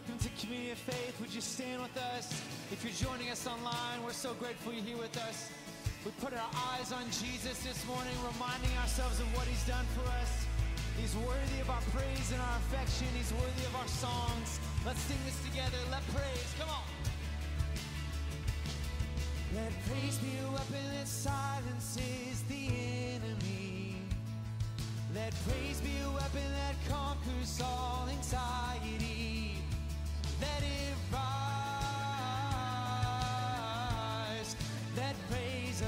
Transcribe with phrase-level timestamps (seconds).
[0.00, 1.20] Welcome to Community of Faith.
[1.20, 2.32] Would you stand with us?
[2.72, 5.52] If you're joining us online, we're so grateful you're here with us.
[6.06, 10.08] We put our eyes on Jesus this morning, reminding ourselves of what he's done for
[10.24, 10.48] us.
[10.96, 13.12] He's worthy of our praise and our affection.
[13.12, 14.56] He's worthy of our songs.
[14.88, 15.76] Let's sing this together.
[15.92, 16.88] Let praise, come on.
[19.52, 22.72] Let praise be a weapon that silences the
[23.20, 24.00] enemy.
[25.12, 29.49] Let praise be a weapon that conquers all anxiety
[34.96, 35.82] that praise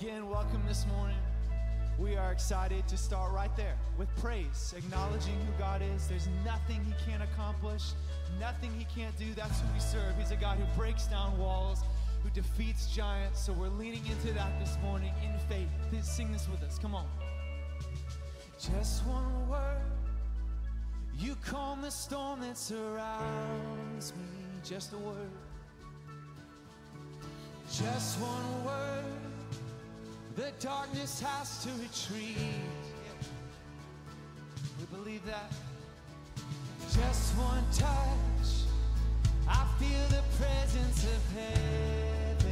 [0.00, 1.18] again, welcome this morning.
[1.98, 6.08] We are excited to start right there with praise, acknowledging who God is.
[6.08, 7.82] There's nothing He can't accomplish,
[8.38, 9.34] nothing He can't do.
[9.34, 10.16] That's who we serve.
[10.18, 11.80] He's a God who breaks down walls,
[12.22, 13.42] who defeats giants.
[13.44, 15.68] So we're leaning into that this morning in faith.
[15.90, 16.78] Please sing this with us.
[16.78, 17.06] Come on.
[18.58, 19.82] Just one word.
[21.18, 24.24] You calm the storm that surrounds me.
[24.64, 25.30] Just a word.
[27.70, 29.29] Just one word.
[30.36, 32.36] The darkness has to retreat.
[34.78, 35.52] We believe that.
[36.94, 38.64] Just one touch,
[39.48, 42.48] I feel the presence of heaven.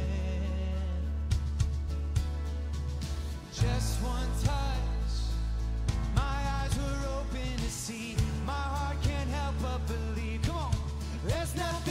[3.53, 5.13] Just one touch,
[6.15, 8.15] my eyes were open to see.
[8.45, 10.41] My heart can't help but believe.
[10.43, 10.75] Come on,
[11.25, 11.88] there's nothing.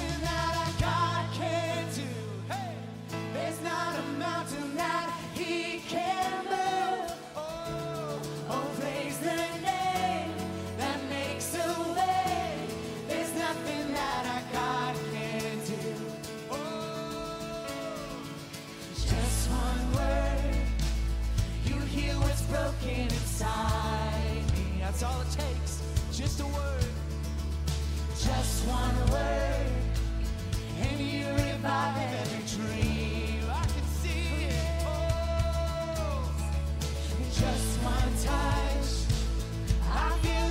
[25.01, 25.81] That's all it takes.
[26.13, 26.85] Just a word.
[28.19, 29.71] Just one word.
[30.81, 33.45] And you revive every dream.
[33.49, 34.83] I can see it.
[34.85, 36.33] Oh,
[37.33, 38.89] just one touch.
[39.89, 40.48] I feel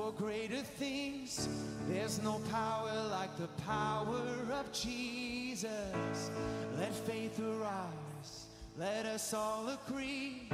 [0.00, 1.46] for greater things.
[1.86, 6.30] There's no power like the power of Jesus.
[6.78, 8.46] Let faith arise.
[8.78, 10.48] Let us all agree.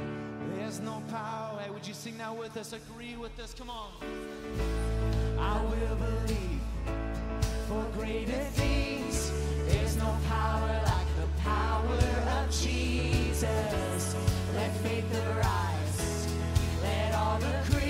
[0.55, 1.59] There's no power.
[1.61, 2.73] Hey, would you sing that with us?
[2.73, 3.53] Agree with us.
[3.53, 3.91] Come on.
[5.39, 6.61] I will believe
[7.69, 9.31] for greater things.
[9.67, 11.99] There's no power like the power
[12.37, 14.15] of Jesus.
[14.55, 16.27] Let faith arise.
[16.83, 17.86] Let all agree.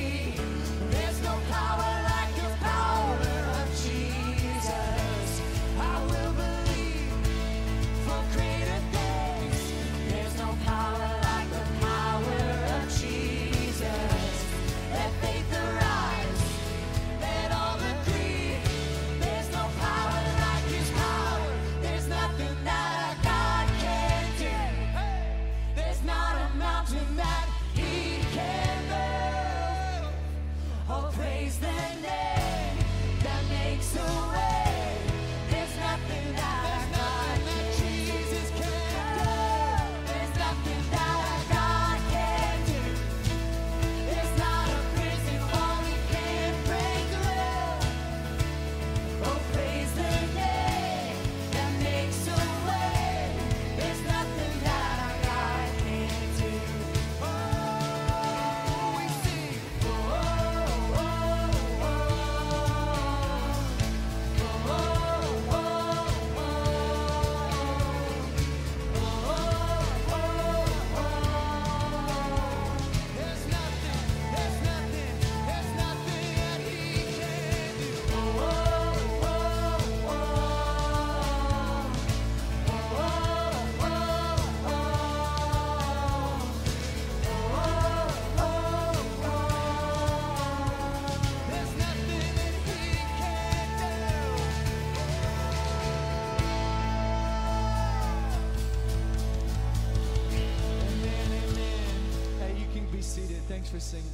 [103.77, 104.05] For singing.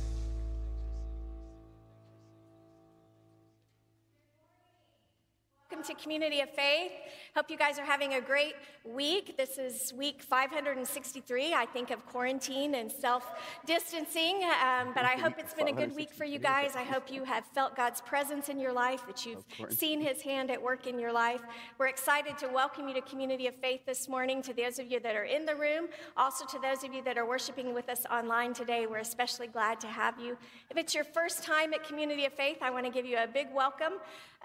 [5.72, 6.92] Welcome to Community of Faith.
[7.36, 9.38] Hope you guys are having a great week.
[9.38, 13.26] This is week 563, I think, of quarantine and self
[13.66, 14.44] distancing.
[14.44, 16.76] Um, but I hope it's been a good week for you guys.
[16.76, 20.52] I hope you have felt God's presence in your life, that you've seen His hand
[20.52, 21.42] at work in your life.
[21.80, 24.44] We're excited to welcome you to Community of Faith this morning.
[24.44, 27.18] To those of you that are in the room, also to those of you that
[27.18, 30.38] are worshiping with us online today, we're especially glad to have you.
[30.70, 33.26] If it's your first time at Community of Faith, I want to give you a
[33.26, 33.94] big welcome.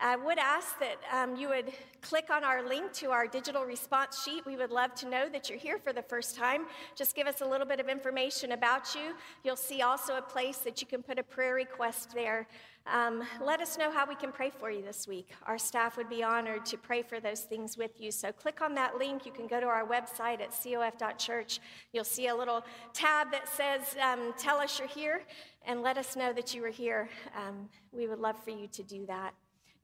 [0.00, 4.23] I would ask that um, you would click on our link to our digital response
[4.23, 4.47] sheet.
[4.47, 6.67] We would love to know that you're here for the first time.
[6.95, 9.14] Just give us a little bit of information about you.
[9.43, 12.47] You'll see also a place that you can put a prayer request there.
[12.87, 15.31] Um, let us know how we can pray for you this week.
[15.47, 18.12] Our staff would be honored to pray for those things with you.
[18.12, 19.26] So click on that link.
[19.26, 21.59] You can go to our website at cof.church.
[21.93, 22.64] You'll see a little
[22.95, 25.23] tab that says, um, Tell us you're here,
[25.67, 27.09] and let us know that you were here.
[27.37, 29.35] Um, we would love for you to do that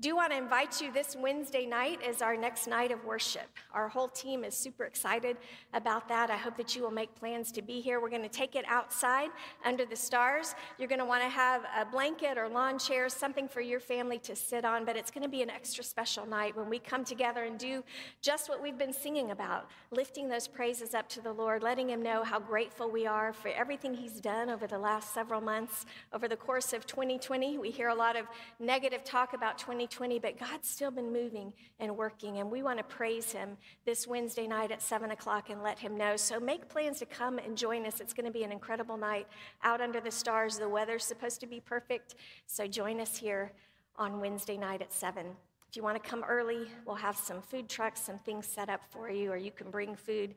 [0.00, 3.48] do want to invite you this Wednesday night is our next night of worship.
[3.72, 5.36] Our whole team is super excited
[5.72, 6.30] about that.
[6.30, 8.00] I hope that you will make plans to be here.
[8.00, 9.30] We're going to take it outside
[9.64, 10.56] under the stars.
[10.78, 14.18] You're going to want to have a blanket or lawn chairs, something for your family
[14.20, 17.04] to sit on, but it's going to be an extra special night when we come
[17.04, 17.84] together and do
[18.20, 22.02] just what we've been singing about, lifting those praises up to the Lord, letting him
[22.02, 25.86] know how grateful we are for everything he's done over the last several months.
[26.12, 28.26] Over the course of 2020, we hear a lot of
[28.58, 32.78] negative talk about 2020 2020, but God's still been moving and working, and we want
[32.78, 36.16] to praise Him this Wednesday night at 7 o'clock and let Him know.
[36.16, 38.00] So make plans to come and join us.
[38.00, 39.28] It's going to be an incredible night
[39.62, 40.58] out under the stars.
[40.58, 43.52] The weather's supposed to be perfect, so join us here
[43.96, 45.26] on Wednesday night at 7.
[45.68, 48.80] If you want to come early, we'll have some food trucks, some things set up
[48.90, 50.34] for you, or you can bring food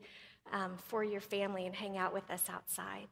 [0.52, 3.08] um, for your family and hang out with us outside.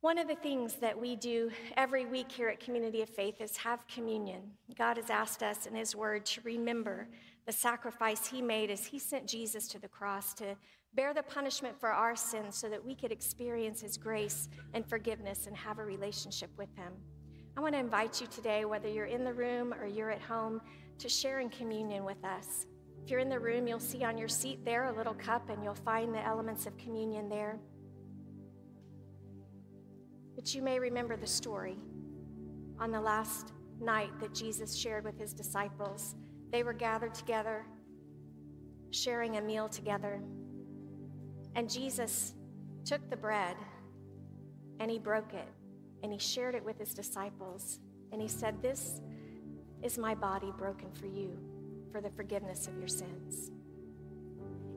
[0.00, 3.56] One of the things that we do every week here at Community of Faith is
[3.56, 4.42] have communion.
[4.76, 7.08] God has asked us in His Word to remember
[7.46, 10.54] the sacrifice He made as He sent Jesus to the cross to
[10.94, 15.48] bear the punishment for our sins so that we could experience His grace and forgiveness
[15.48, 16.92] and have a relationship with Him.
[17.56, 20.60] I want to invite you today, whether you're in the room or you're at home,
[21.00, 22.66] to share in communion with us.
[23.02, 25.64] If you're in the room, you'll see on your seat there a little cup and
[25.64, 27.58] you'll find the elements of communion there.
[30.38, 31.76] But you may remember the story
[32.78, 36.14] on the last night that Jesus shared with his disciples.
[36.52, 37.66] They were gathered together,
[38.92, 40.22] sharing a meal together.
[41.56, 42.34] And Jesus
[42.84, 43.56] took the bread
[44.78, 45.48] and he broke it
[46.04, 47.80] and he shared it with his disciples.
[48.12, 49.00] And he said, This
[49.82, 51.36] is my body broken for you
[51.90, 53.50] for the forgiveness of your sins.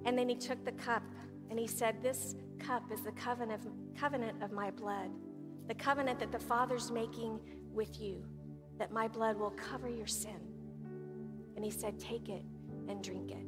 [0.06, 1.04] And then he took the cup
[1.52, 5.12] and he said, This cup is the covenant of, covenant of my blood
[5.72, 7.40] the covenant that the Father's making
[7.72, 8.22] with you,
[8.78, 10.36] that my blood will cover your sin.
[11.56, 12.44] And he said, Take it
[12.90, 13.46] and drink it.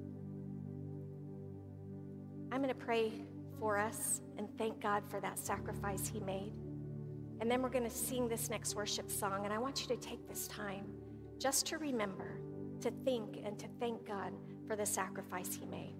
[2.49, 3.11] I'm going to pray
[3.59, 6.53] for us and thank God for that sacrifice he made.
[7.41, 9.43] And then we're going to sing this next worship song.
[9.43, 10.85] And I want you to take this time
[11.39, 12.39] just to remember,
[12.79, 14.31] to think, and to thank God
[14.65, 15.97] for the sacrifice he made.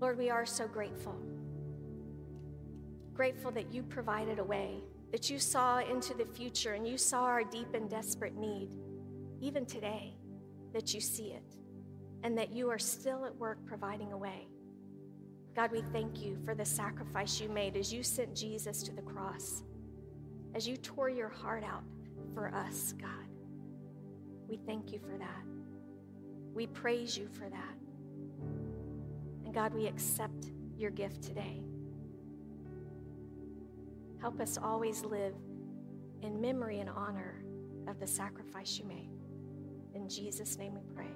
[0.00, 1.20] Lord, we are so grateful
[3.14, 7.22] grateful that you provided a way, that you saw into the future and you saw
[7.22, 8.70] our deep and desperate need,
[9.40, 10.14] even today,
[10.72, 11.56] that you see it,
[12.24, 14.48] and that you are still at work providing a way.
[15.54, 19.02] God, we thank you for the sacrifice you made as you sent Jesus to the
[19.02, 19.62] cross,
[20.54, 21.84] as you tore your heart out
[22.34, 23.10] for us, God.
[24.48, 25.44] We thank you for that.
[26.52, 27.76] We praise you for that.
[29.44, 31.62] And God, we accept your gift today.
[34.24, 35.34] Help us always live
[36.22, 37.44] in memory and honor
[37.86, 39.10] of the sacrifice you made.
[39.92, 41.10] In Jesus' name we pray.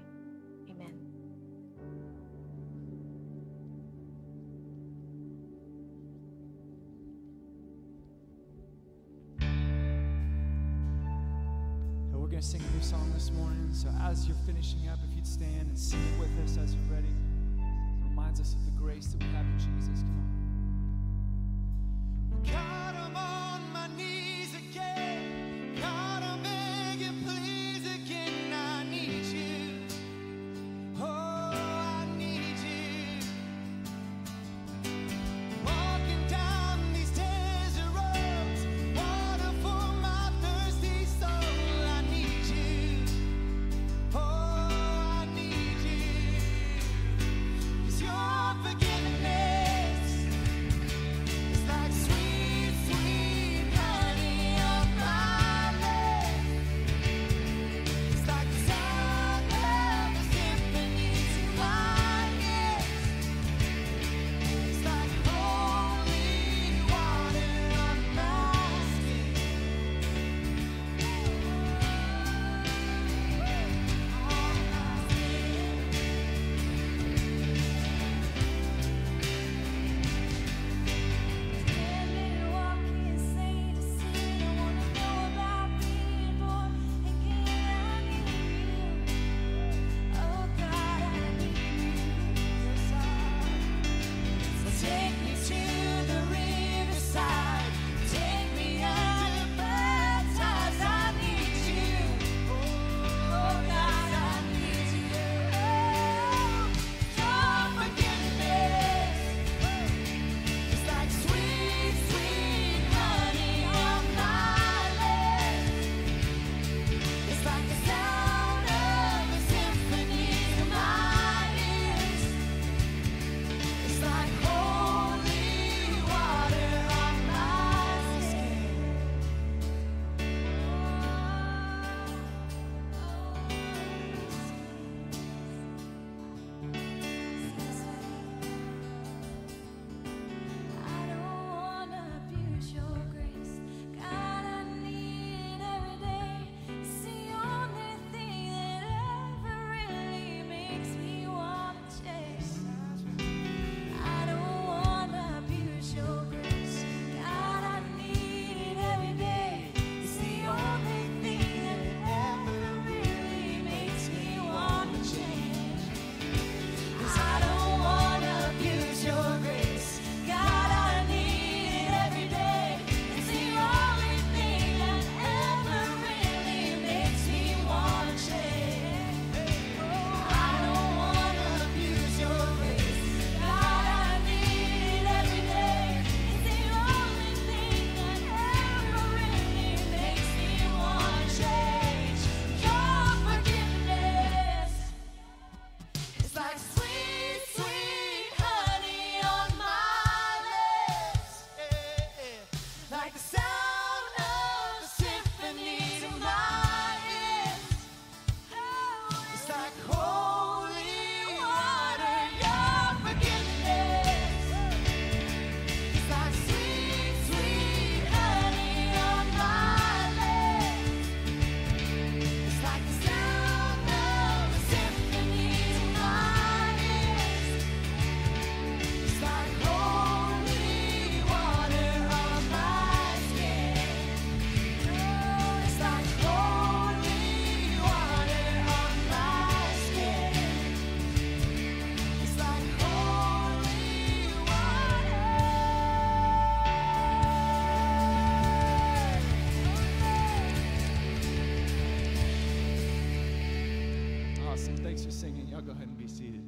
[255.19, 255.49] Singing.
[255.49, 256.45] Y'all go ahead and be seated.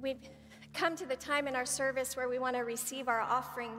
[0.00, 0.18] We've
[0.74, 3.70] come to the time in our service where we want to receive our offering.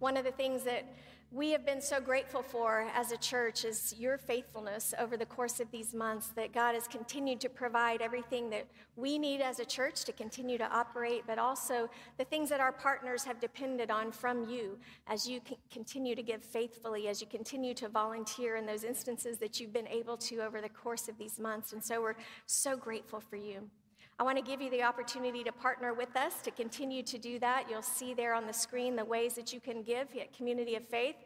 [0.00, 0.84] One of the things that
[1.32, 5.60] we have been so grateful for as a church is your faithfulness over the course
[5.60, 8.66] of these months, that God has continued to provide everything that
[8.96, 11.88] we need as a church to continue to operate, but also
[12.18, 15.40] the things that our partners have depended on from you as you
[15.70, 19.88] continue to give faithfully, as you continue to volunteer in those instances that you've been
[19.88, 21.72] able to over the course of these months.
[21.72, 22.16] And so we're
[22.46, 23.70] so grateful for you.
[24.20, 27.38] I want to give you the opportunity to partner with us to continue to do
[27.38, 27.70] that.
[27.70, 30.86] You'll see there on the screen the ways that you can give at Community of
[30.86, 31.16] Faith.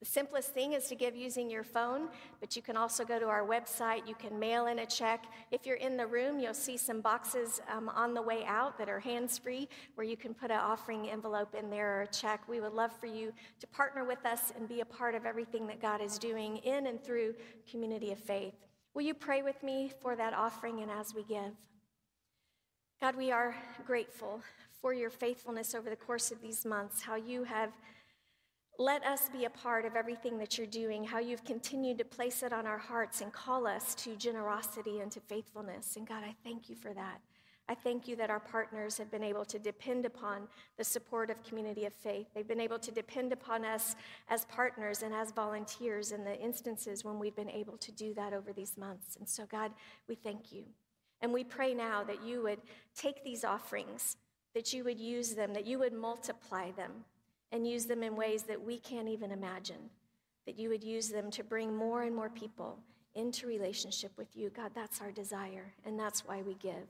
[0.00, 2.08] The simplest thing is to give using your phone,
[2.40, 4.08] but you can also go to our website.
[4.08, 5.26] You can mail in a check.
[5.50, 8.88] If you're in the room, you'll see some boxes um, on the way out that
[8.88, 12.48] are hands free where you can put an offering envelope in there or a check.
[12.48, 13.30] We would love for you
[13.60, 16.86] to partner with us and be a part of everything that God is doing in
[16.86, 17.34] and through
[17.70, 18.54] Community of Faith.
[18.94, 21.52] Will you pray with me for that offering and as we give?
[23.00, 23.54] God, we are
[23.86, 24.42] grateful
[24.80, 27.70] for your faithfulness over the course of these months, how you have
[28.76, 32.42] let us be a part of everything that you're doing, how you've continued to place
[32.42, 35.96] it on our hearts and call us to generosity and to faithfulness.
[35.96, 37.20] And God, I thank you for that.
[37.68, 41.42] I thank you that our partners have been able to depend upon the support of
[41.44, 42.26] Community of Faith.
[42.34, 43.94] They've been able to depend upon us
[44.28, 48.32] as partners and as volunteers in the instances when we've been able to do that
[48.32, 49.16] over these months.
[49.16, 49.72] And so, God,
[50.08, 50.64] we thank you.
[51.20, 52.60] And we pray now that you would
[52.94, 54.16] take these offerings,
[54.54, 56.92] that you would use them, that you would multiply them
[57.52, 59.90] and use them in ways that we can't even imagine,
[60.46, 62.78] that you would use them to bring more and more people
[63.14, 64.50] into relationship with you.
[64.50, 66.86] God, that's our desire, and that's why we give.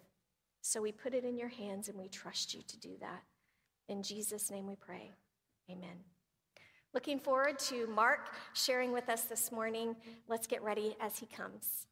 [0.61, 3.23] So we put it in your hands and we trust you to do that.
[3.89, 5.13] In Jesus' name we pray.
[5.71, 5.97] Amen.
[6.93, 9.95] Looking forward to Mark sharing with us this morning.
[10.27, 11.87] Let's get ready as he comes.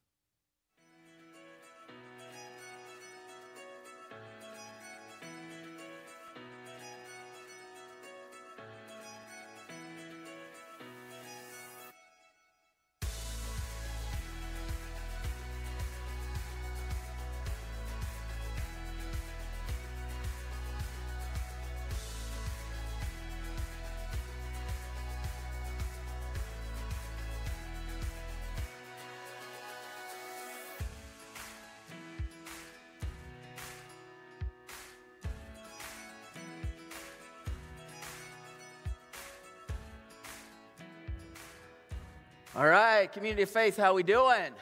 [43.17, 44.53] Community of faith, how we doing?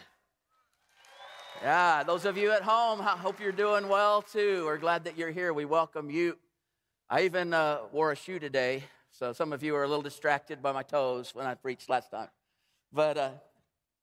[1.62, 4.64] Yeah, those of you at home, I hope you're doing well too.
[4.64, 5.52] We're glad that you're here.
[5.52, 6.38] We welcome you.
[7.10, 10.64] I even uh, wore a shoe today, so some of you are a little distracted
[10.64, 12.30] by my toes when I preached last time.
[12.94, 13.32] But uh,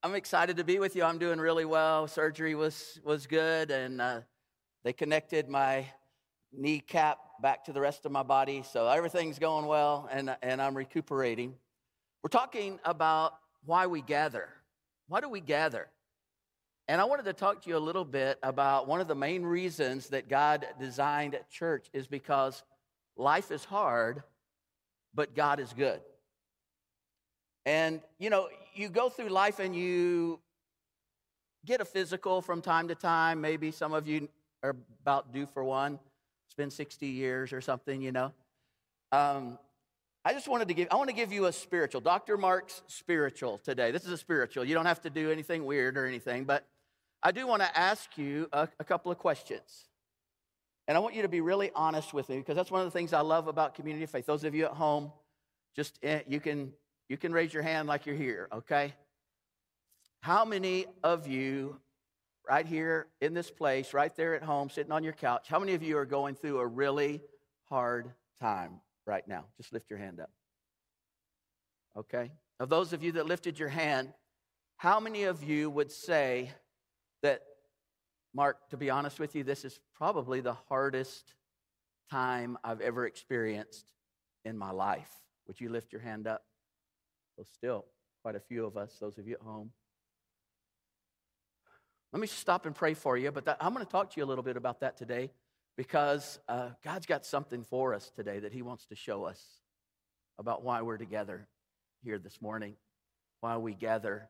[0.02, 1.02] I'm excited to be with you.
[1.02, 2.06] I'm doing really well.
[2.06, 4.20] Surgery was was good, and uh,
[4.84, 5.86] they connected my
[6.52, 10.76] kneecap back to the rest of my body, so everything's going well, and and I'm
[10.76, 11.54] recuperating.
[12.22, 13.32] We're talking about
[13.64, 14.48] why we gather.
[15.08, 15.88] Why do we gather?
[16.88, 19.42] And I wanted to talk to you a little bit about one of the main
[19.44, 22.62] reasons that God designed church is because
[23.16, 24.22] life is hard,
[25.14, 26.00] but God is good.
[27.64, 30.40] And, you know, you go through life and you
[31.64, 33.40] get a physical from time to time.
[33.40, 34.28] Maybe some of you
[34.62, 35.98] are about due for one.
[36.46, 38.32] It's been 60 years or something, you know.
[39.12, 39.58] Um,
[40.24, 42.00] I just wanted to give, I want to give you a spiritual.
[42.00, 42.36] Dr.
[42.36, 43.90] Mark's spiritual today.
[43.90, 44.64] This is a spiritual.
[44.64, 46.64] You don't have to do anything weird or anything, but
[47.24, 49.88] I do want to ask you a, a couple of questions.
[50.86, 52.96] And I want you to be really honest with me because that's one of the
[52.96, 54.26] things I love about community of faith.
[54.26, 55.10] Those of you at home,
[55.74, 56.72] just eh, you can
[57.08, 58.94] you can raise your hand like you're here, okay?
[60.20, 61.78] How many of you
[62.48, 65.74] right here in this place, right there at home, sitting on your couch, how many
[65.74, 67.20] of you are going through a really
[67.68, 69.44] hard time right now?
[69.56, 70.30] Just lift your hand up.
[71.96, 72.32] Okay?
[72.60, 74.12] Of those of you that lifted your hand,
[74.76, 76.50] how many of you would say
[77.22, 77.42] that,
[78.34, 81.34] Mark, to be honest with you, this is probably the hardest
[82.10, 83.92] time I've ever experienced
[84.44, 85.10] in my life?
[85.46, 86.42] Would you lift your hand up?
[87.36, 87.84] Well, still,
[88.22, 89.70] quite a few of us, those of you at home.
[92.12, 94.24] Let me stop and pray for you, but that, I'm going to talk to you
[94.24, 95.30] a little bit about that today
[95.76, 99.42] because uh, God's got something for us today that He wants to show us
[100.38, 101.46] about why we're together
[102.02, 102.74] here this morning,
[103.40, 104.28] why we gather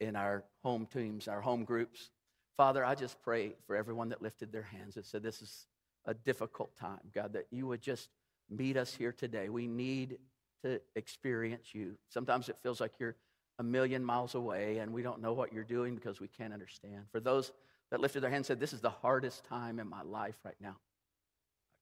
[0.00, 2.10] in our home teams, our home groups.
[2.56, 5.66] Father, I just pray for everyone that lifted their hands and said, This is
[6.06, 8.08] a difficult time, God, that you would just
[8.50, 9.48] meet us here today.
[9.48, 10.18] We need
[10.62, 11.96] to experience you.
[12.08, 13.16] Sometimes it feels like you're
[13.58, 17.04] a million miles away and we don't know what you're doing because we can't understand.
[17.12, 17.52] For those
[17.90, 20.56] that lifted their hand and said, This is the hardest time in my life right
[20.60, 20.76] now.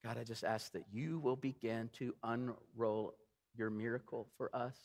[0.04, 3.14] God, I just ask that you will begin to unroll
[3.56, 4.76] your miracle for us.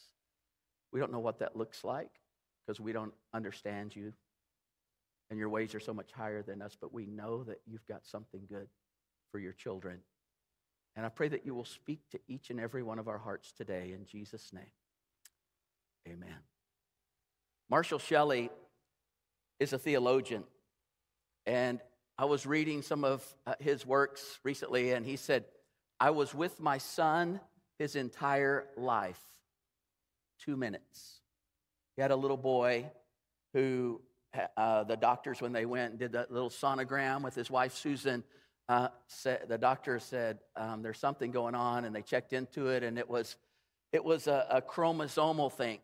[0.91, 2.11] We don't know what that looks like
[2.65, 4.13] because we don't understand you
[5.29, 8.05] and your ways are so much higher than us, but we know that you've got
[8.05, 8.67] something good
[9.31, 9.99] for your children.
[10.95, 13.51] And I pray that you will speak to each and every one of our hearts
[13.51, 14.71] today in Jesus' name.
[16.07, 16.37] Amen.
[17.69, 18.49] Marshall Shelley
[19.59, 20.43] is a theologian,
[21.45, 21.81] and
[22.19, 25.45] I was reading some of uh, his works recently, and he said,
[25.99, 27.39] I was with my son
[27.77, 29.21] his entire life.
[30.39, 31.21] Two minutes.
[31.95, 32.85] He had a little boy
[33.53, 34.01] who
[34.55, 38.23] uh, the doctors, when they went and did that little sonogram with his wife Susan,
[38.69, 42.83] uh, said, the doctor said um, there's something going on, and they checked into it,
[42.83, 43.35] and it was
[43.93, 45.79] it was a, a chromosomal thing,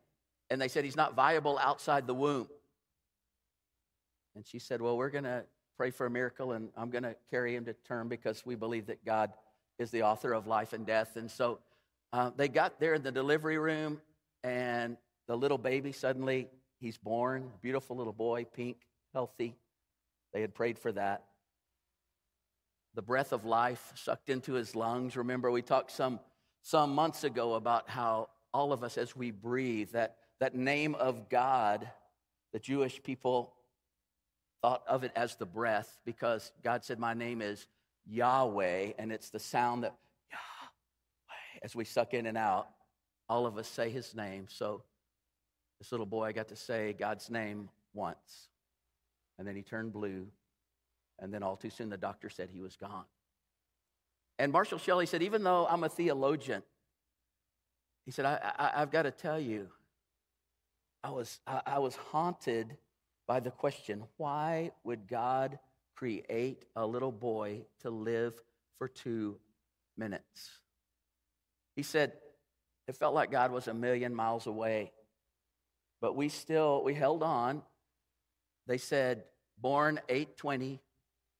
[0.50, 2.48] and they said he's not viable outside the womb.
[4.36, 5.46] And she said, "Well, we're going to
[5.78, 8.88] pray for a miracle, and I'm going to carry him to term because we believe
[8.88, 9.34] that God
[9.80, 11.60] is the author of life and death." And so
[12.12, 14.02] uh, they got there in the delivery room,
[14.44, 16.50] and the little baby suddenly
[16.84, 18.76] He's born, beautiful little boy, pink,
[19.14, 19.56] healthy.
[20.34, 21.24] They had prayed for that.
[22.94, 25.16] The breath of life sucked into his lungs.
[25.16, 26.20] Remember, we talked some,
[26.62, 31.30] some months ago about how all of us, as we breathe, that, that name of
[31.30, 31.90] God,
[32.52, 33.54] the Jewish people
[34.64, 37.68] thought of it as the breath because God said, My name is
[38.08, 39.94] Yahweh, and it's the sound that
[40.32, 42.70] Yahweh, as we suck in and out,
[43.30, 44.48] all of us say his name.
[44.50, 44.82] So
[45.80, 48.48] this little boy got to say God's name once,
[49.38, 50.28] and then he turned blue,
[51.20, 53.06] and then all too soon the doctor said he was gone.
[54.40, 56.64] And Marshall Shelley said, even though I'm a theologian,
[58.06, 59.68] he said, I, have got to tell you,
[61.04, 62.78] I was, I, I was haunted
[63.28, 65.60] by the question why would God
[65.96, 68.34] create a little boy to live
[68.78, 69.38] for two
[69.98, 70.50] minutes?
[71.76, 72.14] He said,
[72.88, 74.92] it felt like God was a million miles away
[76.04, 77.64] but we still we held on
[78.68, 79.24] they said
[79.58, 80.80] born 8:20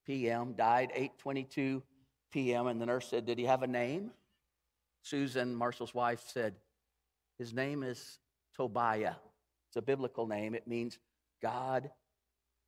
[0.06, 0.92] p.m., died
[1.22, 1.82] 8:22
[2.32, 2.68] p.m.
[2.68, 4.12] and the nurse said, "Did he have a name?"
[5.02, 6.56] Susan, Marshall's wife said,
[7.38, 8.20] "His name is
[8.56, 9.16] Tobiah.
[9.68, 10.56] It's a biblical name.
[10.56, 10.98] It means
[11.44, 11.92] God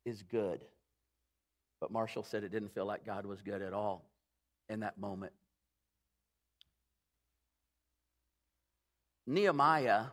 [0.04, 0.60] is good."
[1.80, 4.04] But Marshall said it didn't feel like God was good at all
[4.68, 5.32] in that moment.
[9.26, 10.04] Nehemiah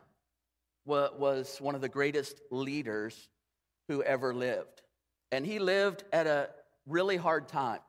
[0.84, 3.28] was one of the greatest leaders
[3.88, 4.82] who ever lived.
[5.32, 6.50] And he lived at a
[6.86, 7.80] really hard time.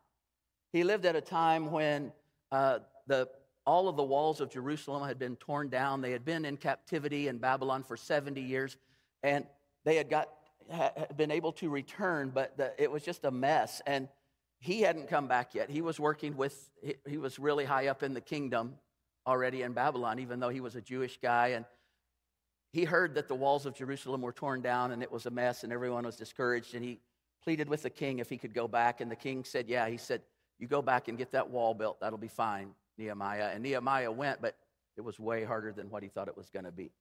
[0.72, 2.12] He lived at a time when
[2.52, 3.28] uh, the,
[3.66, 6.02] all of the walls of Jerusalem had been torn down.
[6.02, 8.78] They had been in captivity in Babylon for 70 years,
[9.24, 9.46] and
[9.84, 10.30] they had got
[10.70, 13.82] had been able to return, but the, it was just a mess.
[13.86, 14.08] And
[14.60, 15.70] he hadn't come back yet.
[15.70, 18.76] He was working with, he, he was really high up in the kingdom
[19.28, 21.50] already in Babylon, even though he was a Jewish guy.
[21.50, 21.66] And
[22.72, 25.64] he heard that the walls of Jerusalem were torn down and it was a mess
[25.64, 26.76] and everyone was discouraged.
[26.76, 27.00] And he
[27.44, 29.02] pleaded with the king if he could go back.
[29.02, 29.88] And the king said, Yeah.
[29.88, 30.22] He said,
[30.60, 32.00] You go back and get that wall built.
[32.00, 33.52] That'll be fine, Nehemiah.
[33.54, 34.56] And Nehemiah went, but
[34.98, 36.92] it was way harder than what he thought it was going to be.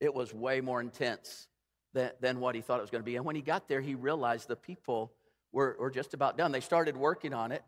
[0.00, 1.48] It was way more intense
[1.94, 3.16] than, than what he thought it was going to be.
[3.16, 5.12] And when he got there, he realized the people
[5.52, 6.52] were, were just about done.
[6.52, 7.62] They started working on it,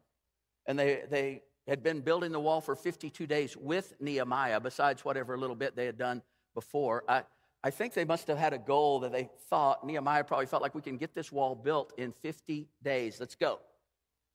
[0.67, 5.37] and they, they had been building the wall for 52 days with Nehemiah, besides whatever
[5.37, 6.23] little bit they had done
[6.55, 7.05] before.
[7.09, 7.23] I,
[7.63, 10.75] I think they must have had a goal that they thought, Nehemiah probably felt like
[10.75, 13.19] we can get this wall built in 50 days.
[13.19, 13.61] Let's go.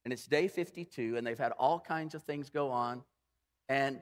[0.04, 3.04] And it's day 52, and they've had all kinds of things go on,
[3.68, 4.02] and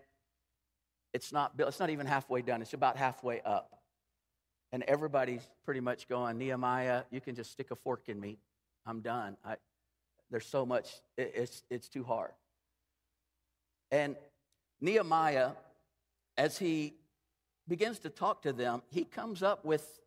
[1.13, 3.76] it's not built, it's not even halfway done, it's about halfway up.
[4.71, 8.38] And everybody's pretty much going, Nehemiah, you can just stick a fork in me.
[8.86, 9.38] I'm done.
[9.45, 9.56] I,
[10.30, 12.32] there's so much, it, it's, it's too hard.
[13.91, 14.15] And
[14.82, 15.51] Nehemiah,
[16.38, 16.93] as he
[17.67, 19.99] begins to talk to them, he comes up with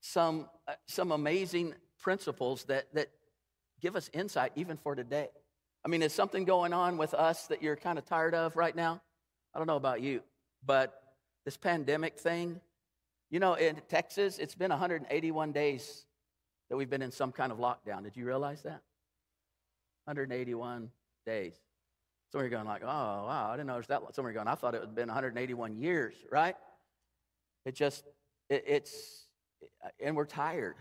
[0.00, 3.08] some, uh, some amazing principles that, that
[3.80, 5.28] give us insight even for today.
[5.84, 8.74] I mean, is something going on with us that you're kind of tired of right
[8.74, 9.00] now?
[9.54, 10.22] I don't know about you,
[10.64, 11.00] but
[11.44, 12.60] this pandemic thing,
[13.30, 16.06] you know, in Texas, it's been 181 days
[16.70, 18.02] that we've been in some kind of lockdown.
[18.02, 18.82] Did you realize that?
[20.04, 20.90] 181
[21.24, 21.54] days.
[22.30, 24.02] Some of you are going like, oh, wow, I didn't was that.
[24.14, 26.56] Some of you are going, I thought it had been 181 years, right?
[27.64, 28.04] It just,
[28.48, 29.26] it, it's,
[30.02, 30.76] and we're tired.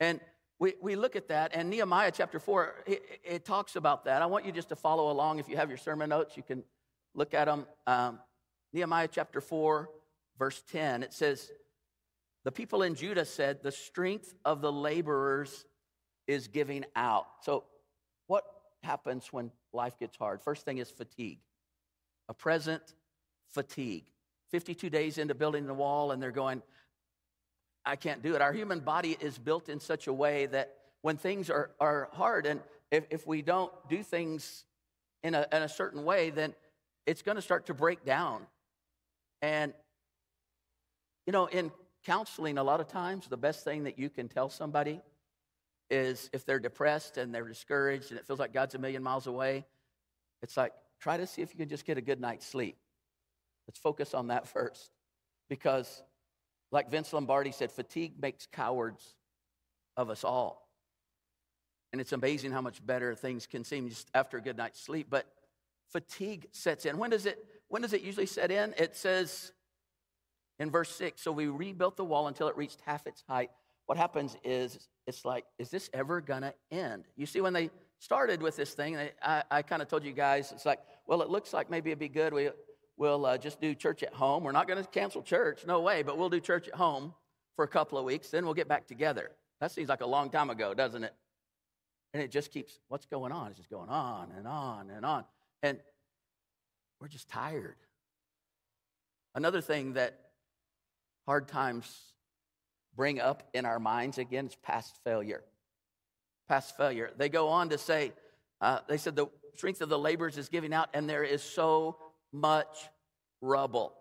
[0.00, 0.20] And
[0.60, 4.22] we, we look at that, and Nehemiah chapter 4, it, it, talks about that.
[4.22, 5.38] I want you just to follow along.
[5.38, 6.64] If you have your sermon notes, you can
[7.14, 7.66] look at them.
[7.86, 8.18] Um,
[8.72, 9.88] Nehemiah chapter 4,
[10.38, 11.50] verse 10, it says,
[12.44, 15.66] the people in Judah said, The strength of the laborers
[16.26, 17.26] is giving out.
[17.42, 17.64] So,
[18.26, 18.44] what
[18.82, 20.40] happens when life gets hard?
[20.40, 21.40] First thing is fatigue,
[22.28, 22.94] a present
[23.48, 24.04] fatigue.
[24.50, 26.62] 52 days into building the wall, and they're going,
[27.84, 28.40] I can't do it.
[28.40, 32.46] Our human body is built in such a way that when things are, are hard,
[32.46, 34.64] and if, if we don't do things
[35.22, 36.54] in a, in a certain way, then
[37.06, 38.46] it's going to start to break down.
[39.42, 39.74] And,
[41.28, 41.70] you know, in
[42.06, 44.98] counseling, a lot of times, the best thing that you can tell somebody
[45.90, 49.26] is if they're depressed and they're discouraged and it feels like God's a million miles
[49.26, 49.66] away,
[50.40, 52.78] it's like, try to see if you can just get a good night's sleep.
[53.66, 54.90] Let's focus on that first.
[55.50, 56.02] Because,
[56.72, 59.14] like Vince Lombardi said, fatigue makes cowards
[59.98, 60.66] of us all.
[61.92, 65.08] And it's amazing how much better things can seem just after a good night's sleep.
[65.10, 65.26] But
[65.90, 66.96] fatigue sets in.
[66.96, 68.72] When does it, when does it usually set in?
[68.78, 69.52] It says
[70.58, 73.50] in verse 6 So we rebuilt the wall until it reached half its height.
[73.86, 77.06] What happens is, it's like, is this ever going to end?
[77.16, 80.52] You see, when they started with this thing, I, I kind of told you guys,
[80.52, 82.34] it's like, well, it looks like maybe it'd be good.
[82.34, 82.50] We,
[82.98, 84.44] we'll uh, just do church at home.
[84.44, 87.14] We're not going to cancel church, no way, but we'll do church at home
[87.58, 89.32] for a couple of weeks, then we'll get back together.
[89.60, 91.12] That seems like a long time ago, doesn't it?
[92.14, 93.48] And it just keeps, what's going on?
[93.48, 95.24] It's just going on and on and on.
[95.64, 95.80] And
[97.00, 97.74] we're just tired.
[99.34, 100.20] Another thing that
[101.28, 102.14] hard times
[102.96, 105.44] bring up in our minds again is past failure.
[106.48, 107.10] Past failure.
[107.18, 108.12] They go on to say,
[108.62, 111.98] uh, they said the strength of the laborers is giving out, and there is so
[112.32, 112.88] much
[113.42, 113.92] rubble.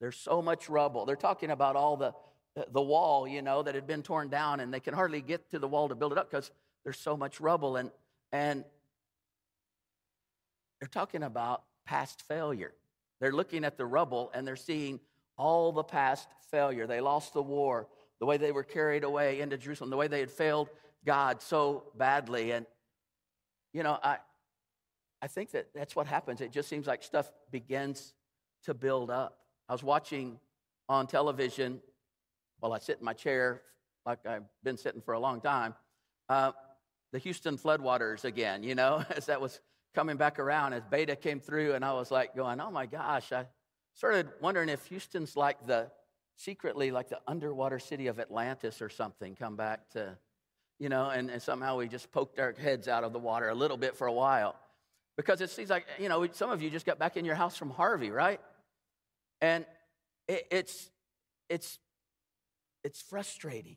[0.00, 1.06] There's so much rubble.
[1.06, 2.14] They're talking about all the,
[2.70, 5.58] the wall, you know, that had been torn down, and they can hardly get to
[5.58, 6.52] the wall to build it up because
[6.84, 7.74] there's so much rubble.
[7.74, 7.90] And,
[8.30, 8.64] and
[10.78, 12.74] they're talking about past failure.
[13.20, 15.00] They're looking at the rubble and they're seeing
[15.36, 16.86] all the past failure.
[16.86, 17.88] They lost the war,
[18.20, 20.68] the way they were carried away into Jerusalem, the way they had failed
[21.04, 22.52] God so badly.
[22.52, 22.66] And,
[23.72, 24.18] you know, I,
[25.20, 26.40] I think that that's what happens.
[26.40, 28.14] It just seems like stuff begins
[28.64, 29.38] to build up.
[29.68, 30.38] I was watching
[30.88, 31.80] on television
[32.60, 33.62] while I sit in my chair,
[34.06, 35.74] like I've been sitting for a long time,
[36.28, 36.52] uh,
[37.12, 39.60] the Houston floodwaters again, you know, as that was
[39.94, 43.32] coming back around, as beta came through, and I was like going, oh my gosh,
[43.32, 43.46] I
[43.94, 45.90] started wondering if Houston's like the
[46.36, 50.16] secretly like the underwater city of Atlantis or something, come back to,
[50.78, 53.54] you know, and, and somehow we just poked our heads out of the water a
[53.54, 54.56] little bit for a while.
[55.16, 57.56] Because it seems like, you know, some of you just got back in your house
[57.56, 58.40] from Harvey, right?
[59.40, 59.64] And
[60.26, 60.90] it, it's,
[61.48, 61.78] it's,
[62.82, 63.76] it's frustrating.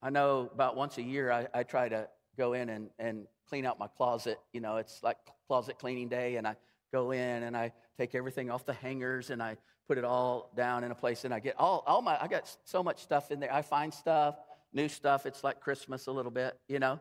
[0.00, 3.66] I know about once a year I, I try to go in and, and clean
[3.66, 4.38] out my closet.
[4.52, 5.16] You know, it's like
[5.48, 6.56] closet cleaning day, and I
[6.92, 9.56] go in and I take everything off the hangers and I
[9.88, 12.56] put it all down in a place and I get all, all my, I got
[12.64, 13.52] so much stuff in there.
[13.52, 14.36] I find stuff,
[14.72, 15.26] new stuff.
[15.26, 17.00] It's like Christmas a little bit, you know,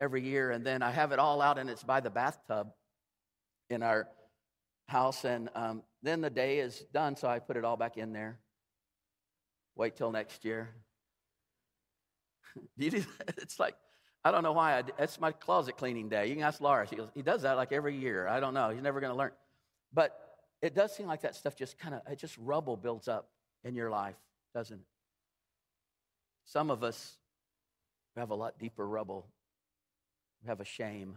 [0.00, 0.50] every year.
[0.50, 2.68] And then I have it all out and it's by the bathtub
[3.70, 4.08] in our
[4.88, 5.24] house.
[5.24, 8.38] And um, then the day is done, so I put it all back in there.
[9.76, 10.70] Wait till next year.
[12.76, 13.34] you do that?
[13.38, 13.74] it's like
[14.24, 14.78] I don't know why.
[14.78, 16.26] I, that's my closet cleaning day.
[16.26, 16.86] You can ask Laura.
[16.86, 18.26] She goes, he does that like every year.
[18.26, 18.70] I don't know.
[18.70, 19.30] He's never going to learn.
[19.92, 20.18] But
[20.60, 23.28] it does seem like that stuff just kind of, it just rubble builds up
[23.64, 24.16] in your life,
[24.54, 24.86] doesn't it?
[26.44, 27.16] Some of us
[28.16, 29.26] have a lot deeper rubble.
[30.42, 31.16] We have a shame,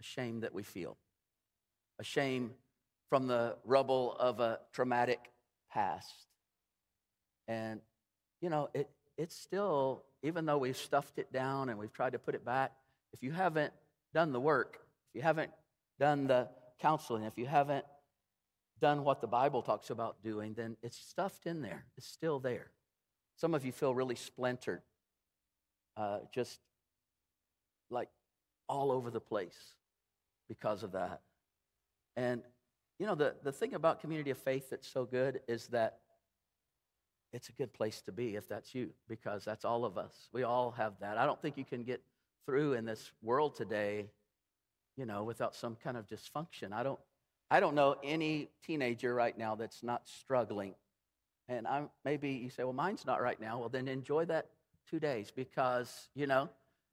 [0.00, 0.96] a shame that we feel,
[1.98, 2.52] a shame
[3.08, 5.30] from the rubble of a traumatic
[5.70, 6.26] past.
[7.46, 7.80] And,
[8.40, 12.18] you know, it, it's still even though we've stuffed it down and we've tried to
[12.18, 12.72] put it back,
[13.12, 13.74] if you haven't
[14.14, 14.78] done the work,
[15.10, 15.50] if you haven't
[16.00, 16.48] done the
[16.80, 17.84] counseling, if you haven't
[18.80, 21.84] done what the Bible talks about doing, then it's stuffed in there.
[21.98, 22.70] It's still there.
[23.36, 24.80] Some of you feel really splintered,
[25.96, 26.58] uh, just
[27.90, 28.08] like
[28.66, 29.74] all over the place
[30.48, 31.20] because of that.
[32.16, 32.42] And,
[32.98, 35.98] you know, the, the thing about community of faith that's so good is that
[37.34, 40.28] it's a good place to be if that's you, because that's all of us.
[40.32, 41.18] We all have that.
[41.18, 42.00] I don't think you can get
[42.46, 44.06] through in this world today,
[44.96, 46.72] you know, without some kind of dysfunction.
[46.72, 47.00] I don't,
[47.50, 50.74] I don't know any teenager right now that's not struggling.
[51.48, 53.58] And I'm, maybe you say, well, mine's not right now.
[53.58, 54.46] Well, then enjoy that
[54.88, 56.48] two days because, you know,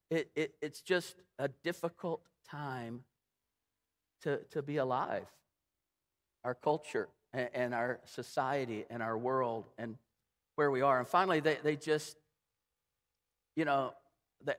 [0.10, 3.04] it, it, it's just a difficult time
[4.24, 5.28] to, to be alive.
[6.44, 9.98] Our culture and, and our society and our world and
[10.62, 11.00] where we are.
[11.00, 12.16] And finally, they, they just,
[13.56, 13.94] you know,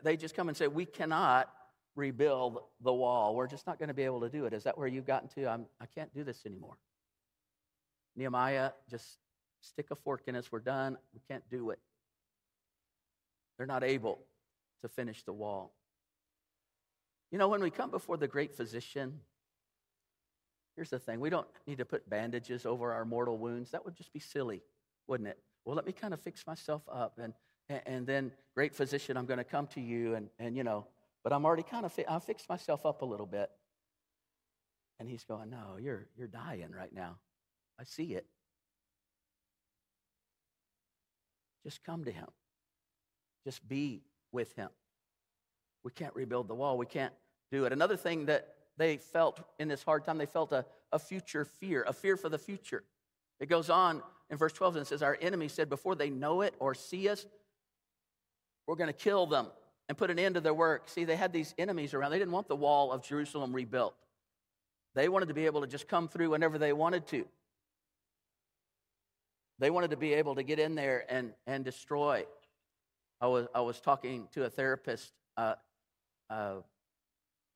[0.03, 1.49] they, just come and say, we cannot
[1.95, 3.37] rebuild the wall.
[3.37, 4.53] We're just not going to be able to do it.
[4.53, 5.49] Is that where you've gotten to?
[5.49, 6.77] I'm, I can't do this anymore.
[8.17, 9.19] Nehemiah, just
[9.61, 10.51] stick a fork in us.
[10.51, 10.99] We're done.
[11.15, 11.79] We can't do it.
[13.57, 14.19] They're not able
[14.81, 15.73] to finish the wall.
[17.31, 19.21] You know, when we come before the great physician,
[20.75, 23.71] here's the thing we don't need to put bandages over our mortal wounds.
[23.71, 24.63] That would just be silly,
[25.07, 25.39] wouldn't it?
[25.65, 27.19] Well, let me kind of fix myself up.
[27.19, 27.33] And,
[27.87, 30.15] and then, great physician, I'm going to come to you.
[30.15, 30.87] And, and you know,
[31.23, 33.51] but I'm already kind of, fi- I fixed myself up a little bit.
[34.99, 37.17] And he's going, No, you're, you're dying right now.
[37.79, 38.27] I see it.
[41.65, 42.27] Just come to him.
[43.45, 44.69] Just be with him.
[45.85, 46.79] We can't rebuild the wall.
[46.79, 47.13] We can't
[47.51, 47.73] do it.
[47.73, 51.85] Another thing that they felt in this hard time, they felt a, a future fear,
[51.87, 52.85] a fear for the future.
[53.41, 56.41] It goes on in verse 12 and it says, Our enemy said, Before they know
[56.41, 57.27] it or see us,
[58.67, 59.47] we're going to kill them
[59.89, 60.89] and put an end to their work.
[60.89, 62.11] See, they had these enemies around.
[62.11, 63.95] They didn't want the wall of Jerusalem rebuilt,
[64.97, 67.27] they wanted to be able to just come through whenever they wanted to.
[69.59, 72.25] They wanted to be able to get in there and, and destroy.
[73.21, 75.55] I was, I was talking to a therapist uh,
[76.31, 76.55] a uh,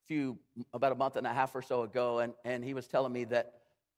[0.06, 0.38] few,
[0.72, 3.24] about a month and a half or so ago, and, and he was telling me
[3.24, 3.54] that,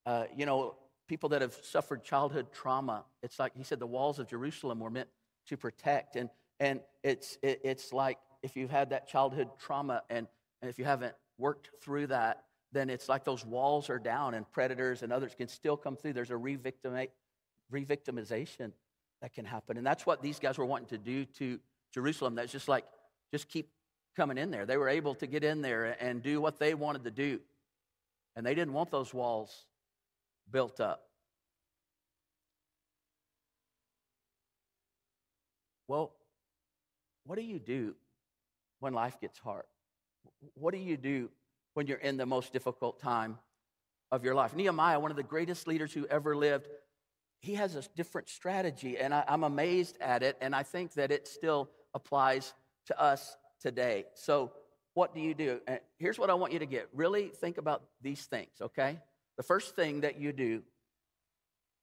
[0.06, 0.76] uh, you know,
[1.08, 4.90] people that have suffered childhood trauma, it's like he said the walls of Jerusalem were
[4.90, 5.08] meant
[5.48, 6.16] to protect.
[6.16, 6.28] And,
[6.60, 10.28] and it's, it, it's like if you've had that childhood trauma and,
[10.62, 14.48] and if you haven't worked through that, then it's like those walls are down and
[14.52, 16.12] predators and others can still come through.
[16.12, 18.72] There's a re-victimization
[19.22, 19.78] that can happen.
[19.78, 21.58] And that's what these guys were wanting to do to
[21.92, 22.34] Jerusalem.
[22.34, 22.84] That's just like,
[23.32, 23.70] just keep
[24.14, 24.66] coming in there.
[24.66, 27.40] They were able to get in there and do what they wanted to do.
[28.36, 29.64] And they didn't want those walls
[30.50, 31.04] built up.
[35.86, 36.12] Well,
[37.24, 37.94] what do you do
[38.80, 39.64] when life gets hard?
[40.54, 41.30] What do you do
[41.74, 43.38] when you're in the most difficult time
[44.10, 44.54] of your life?
[44.54, 46.68] Nehemiah, one of the greatest leaders who ever lived,
[47.40, 51.10] he has a different strategy, and I, am amazed at it, and I think that
[51.10, 52.52] it still applies
[52.86, 54.06] to us today.
[54.14, 54.52] So,
[54.94, 55.60] what do you do?
[55.66, 58.98] And here's what I want you to get really think about these things, okay?
[59.38, 60.62] The first thing that you do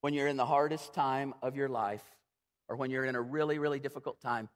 [0.02, 2.04] when you're in the hardest time of your life
[2.68, 4.50] or when you're in a really, really difficult time,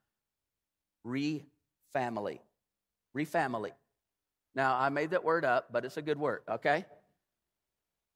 [1.04, 2.42] re-family.
[3.14, 3.72] Re-family.
[4.54, 6.86] Now, I made that word up, but it's a good word, okay?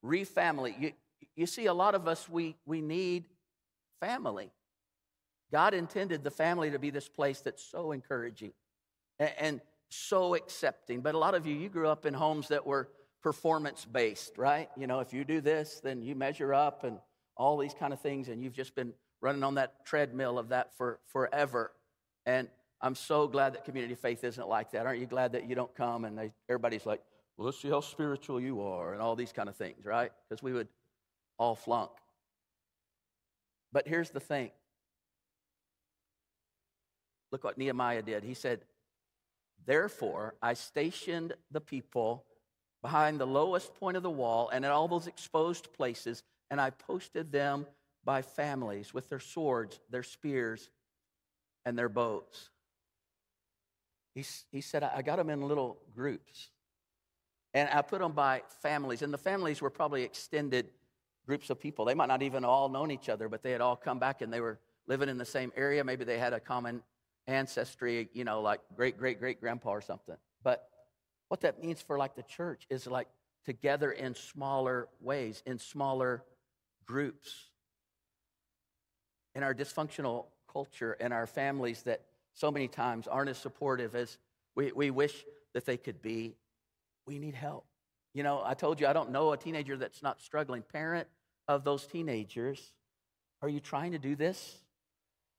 [0.02, 0.76] Re-family.
[0.78, 0.92] You,
[1.36, 3.24] you see, a lot of us, we, we need
[4.02, 4.52] family.
[5.52, 8.52] God intended the family to be this place that's so encouraging
[9.18, 11.02] and, and so accepting.
[11.02, 12.90] But a lot of you, you grew up in homes that were
[13.24, 14.70] performance based, right?
[14.78, 17.00] You know, if you do this, then you measure up and
[17.36, 20.76] all these kind of things, and you've just been running on that treadmill of that
[20.78, 21.72] for forever.
[22.26, 22.50] And
[22.82, 24.86] I'm so glad that community faith isn't like that.
[24.86, 27.02] Aren't you glad that you don't come and they, everybody's like,
[27.38, 30.12] well, let's see how spiritual you are, and all these kind of things, right?
[30.30, 30.68] Because we would
[31.40, 31.90] all flunk.
[33.72, 34.52] But here's the thing
[37.32, 38.24] look what Nehemiah did.
[38.24, 38.62] He said,
[39.66, 42.26] Therefore, I stationed the people
[42.84, 46.22] behind the lowest point of the wall and at all those exposed places,
[46.52, 47.66] and I posted them
[48.04, 50.70] by families with their swords, their spears,
[51.66, 52.50] and their bows.
[54.14, 56.50] He, he said, I got them in little groups.
[57.54, 59.02] And I put them by families.
[59.02, 60.70] And the families were probably extended
[61.26, 61.86] groups of people.
[61.86, 64.32] They might not even all known each other, but they had all come back and
[64.32, 65.84] they were living in the same area.
[65.84, 66.84] Maybe they had a common
[67.28, 70.18] ancestry, you know, like great great great grandpa or something.
[70.44, 70.68] But
[71.30, 73.08] what that means for like the church is like
[73.46, 76.24] together in smaller ways, in smaller
[76.86, 77.50] groups.
[79.36, 82.02] In our dysfunctional culture and our families that
[82.34, 84.18] so many times aren't as supportive as
[84.56, 86.36] we, we wish that they could be,
[87.08, 87.66] we need help.
[88.14, 90.62] You know, I told you I don't know a teenager that's not struggling.
[90.62, 91.08] Parent
[91.48, 92.74] of those teenagers,
[93.42, 94.60] are you trying to do this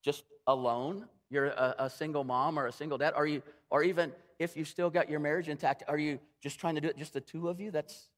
[0.03, 1.07] just alone?
[1.35, 4.65] you're a, a, single mom or a single dad, are you, or even if you
[4.65, 7.49] still got your marriage intact, are you just trying to do it just the two
[7.49, 7.71] of you?
[7.71, 8.09] That's,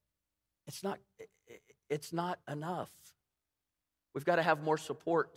[0.66, 0.98] it's not,
[1.88, 2.90] it's not enough.
[4.14, 5.30] We've got to have more support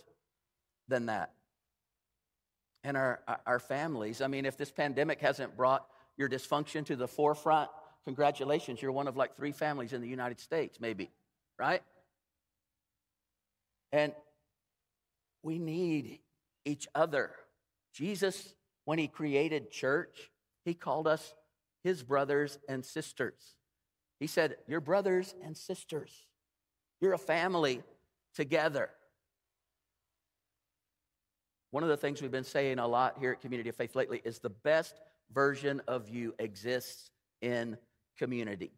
[0.88, 1.32] than that.
[2.82, 7.06] And our, our families, I mean, if this pandemic hasn't brought your dysfunction to the
[7.06, 7.68] forefront,
[8.04, 11.10] congratulations, you're one of like three families in the United States, maybe,
[11.58, 11.82] right?
[13.92, 14.12] And
[15.42, 16.20] we need
[16.64, 17.32] each other.
[17.92, 18.54] Jesus,
[18.84, 20.30] when he created church,
[20.70, 21.34] he called us
[21.82, 23.56] his brothers and sisters.
[24.20, 26.12] He said, You're brothers and sisters.
[27.00, 27.82] You're a family
[28.36, 28.88] together.
[31.72, 34.22] One of the things we've been saying a lot here at Community of Faith lately
[34.24, 35.00] is the best
[35.32, 37.10] version of you exists
[37.42, 37.76] in
[38.16, 38.70] community.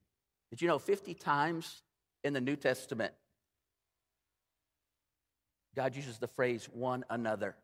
[0.50, 1.82] Did you know 50 times
[2.24, 3.12] in the New Testament,
[5.76, 7.54] God uses the phrase one another.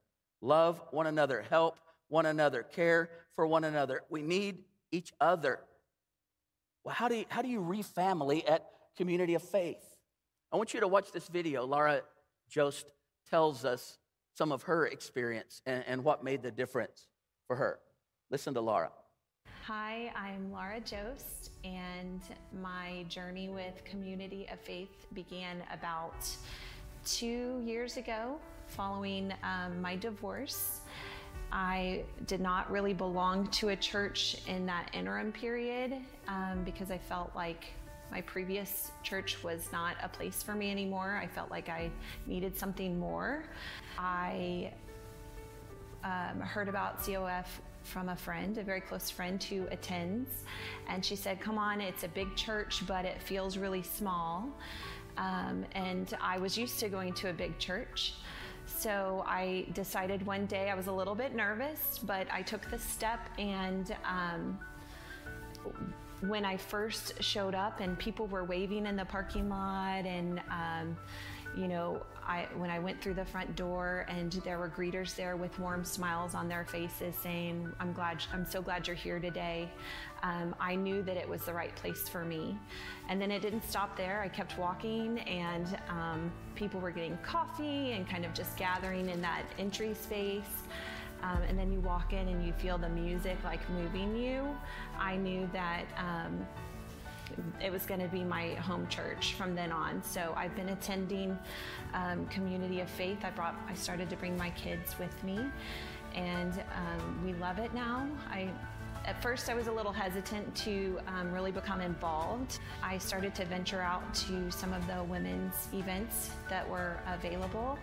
[0.42, 1.78] Love one another, help
[2.09, 4.02] one another, care for one another.
[4.09, 5.61] We need each other.
[6.84, 9.84] Well, how do you, how do you refamily at Community of Faith?
[10.52, 11.64] I want you to watch this video.
[11.66, 12.02] Laura
[12.48, 12.90] Jost
[13.28, 13.98] tells us
[14.34, 17.09] some of her experience and, and what made the difference
[17.46, 17.78] for her.
[18.30, 18.90] Listen to Laura.
[19.64, 22.22] Hi, I'm Laura Jost, and
[22.62, 26.26] my journey with Community of Faith began about
[27.04, 30.80] two years ago following um, my divorce.
[31.51, 35.94] I did not really belong to a church in that interim period
[36.26, 37.72] um, because I felt like
[38.11, 41.18] my previous church was not a place for me anymore.
[41.22, 41.90] I felt like I
[42.26, 43.44] needed something more.
[43.99, 44.72] I
[46.05, 50.44] um, heard about COF from a friend, a very close friend who attends,
[50.88, 54.49] and she said, Come on, it's a big church, but it feels really small.
[55.16, 58.14] Um, and I was used to going to a big church.
[58.68, 62.78] So I decided one day I was a little bit nervous, but I took the
[62.78, 63.18] step.
[63.38, 64.58] And um,
[66.20, 70.96] when I first showed up, and people were waving in the parking lot, and um,
[71.59, 75.36] you know, I, when I went through the front door and there were greeters there
[75.36, 79.68] with warm smiles on their faces saying, I'm glad, I'm so glad you're here today.
[80.22, 82.56] Um, I knew that it was the right place for me.
[83.09, 84.20] And then it didn't stop there.
[84.22, 89.20] I kept walking and um, people were getting coffee and kind of just gathering in
[89.22, 90.62] that entry space.
[91.22, 94.46] Um, and then you walk in and you feel the music like moving you.
[94.96, 96.46] I knew that um,
[97.62, 100.02] it was going to be my home church from then on.
[100.02, 101.38] So I've been attending
[101.94, 103.18] um, Community of Faith.
[103.24, 105.38] I brought, I started to bring my kids with me,
[106.14, 108.06] and um, we love it now.
[108.30, 108.50] I
[109.08, 112.58] at first, I was a little hesitant to um, really become involved.
[112.82, 117.78] I started to venture out to some of the women's events that were available,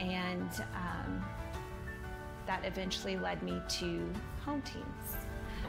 [0.00, 1.24] and um,
[2.48, 4.04] that eventually led me to
[4.44, 4.97] home teams.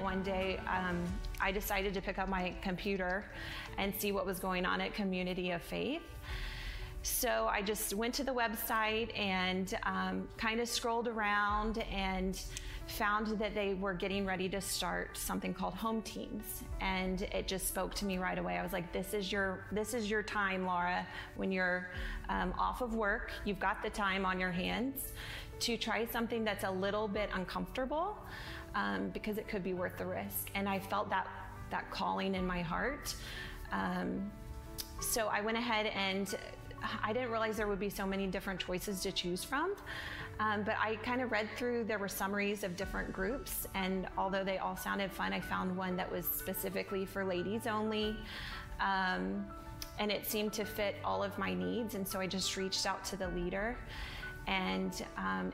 [0.02, 1.04] One day, um,
[1.42, 3.26] I decided to pick up my computer
[3.78, 6.02] and see what was going on at Community of Faith.
[7.04, 12.42] So I just went to the website and um, kind of scrolled around and
[12.88, 17.68] found that they were getting ready to start something called home teams and it just
[17.68, 18.58] spoke to me right away.
[18.58, 21.90] I was like this is your this is your time laura when you're
[22.30, 23.32] um, off of work.
[23.46, 25.14] You've got the time on your hands
[25.60, 28.18] to try something that's a little bit uncomfortable
[28.76, 30.50] um, because it could be worth the risk.
[30.56, 31.28] And i felt that
[31.72, 33.16] that calling in my heart.
[33.72, 34.32] Um,
[35.02, 36.36] so i went ahead and
[37.04, 39.76] i didn't realize there would be so many different choices to choose from.
[40.40, 44.44] Um, but I kind of read through, there were summaries of different groups, and although
[44.44, 48.16] they all sounded fun, I found one that was specifically for ladies only.
[48.80, 49.46] Um,
[50.00, 53.04] and it seemed to fit all of my needs, and so I just reached out
[53.06, 53.78] to the leader,
[54.48, 55.52] and um,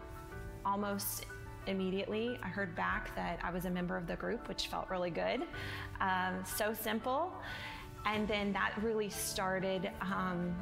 [0.63, 1.25] almost
[1.67, 5.09] immediately I heard back that I was a member of the group, which felt really
[5.09, 5.43] good.
[6.01, 7.33] Um, so simple.
[8.05, 10.55] And then that really started um,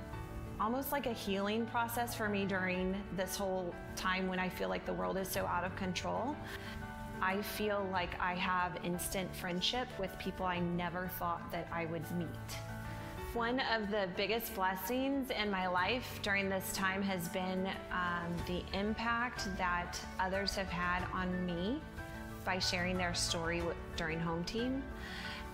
[0.60, 4.86] almost like a healing process for me during this whole time when I feel like
[4.86, 6.36] the world is so out of control.
[7.22, 12.10] I feel like I have instant friendship with people I never thought that I would
[12.18, 12.28] meet.
[13.34, 18.62] One of the biggest blessings in my life during this time has been um, the
[18.78, 21.82] impact that others have had on me
[22.46, 23.64] by sharing their story
[23.96, 24.84] during home team.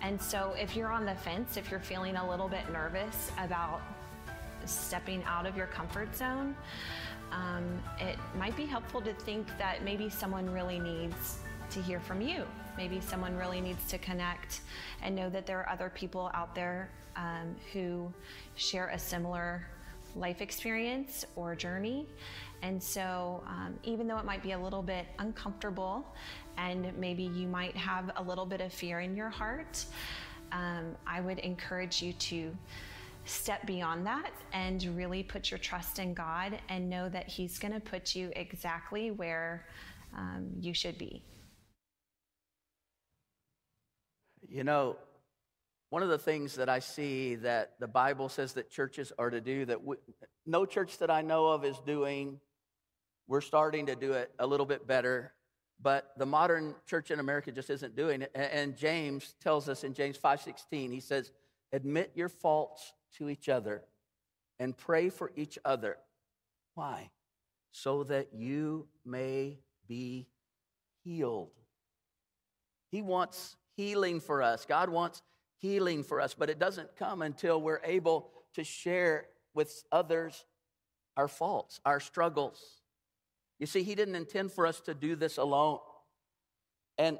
[0.02, 3.80] And so, if you're on the fence, if you're feeling a little bit nervous about
[4.66, 6.54] stepping out of your comfort zone,
[7.32, 7.64] um,
[7.98, 11.38] it might be helpful to think that maybe someone really needs
[11.70, 12.44] to hear from you.
[12.80, 14.60] Maybe someone really needs to connect
[15.02, 18.10] and know that there are other people out there um, who
[18.54, 19.66] share a similar
[20.16, 22.06] life experience or journey.
[22.62, 26.06] And so, um, even though it might be a little bit uncomfortable
[26.56, 29.84] and maybe you might have a little bit of fear in your heart,
[30.50, 32.56] um, I would encourage you to
[33.26, 37.74] step beyond that and really put your trust in God and know that He's going
[37.74, 39.66] to put you exactly where
[40.16, 41.22] um, you should be.
[44.50, 44.96] You know,
[45.90, 49.40] one of the things that I see that the Bible says that churches are to
[49.40, 49.96] do that we,
[50.44, 52.40] no church that I know of is doing,
[53.28, 55.32] we're starting to do it a little bit better,
[55.80, 58.32] but the modern church in America just isn't doing it.
[58.34, 61.30] And James tells us in James 5:16, he says,
[61.72, 63.84] "Admit your faults to each other
[64.58, 65.96] and pray for each other.
[66.74, 67.10] Why?
[67.70, 70.28] So that you may be
[71.04, 71.52] healed.
[72.90, 74.64] He wants healing for us.
[74.66, 75.22] God wants
[75.58, 80.44] healing for us, but it doesn't come until we're able to share with others
[81.16, 82.58] our faults, our struggles.
[83.58, 85.80] You see, He didn't intend for us to do this alone.
[86.98, 87.18] And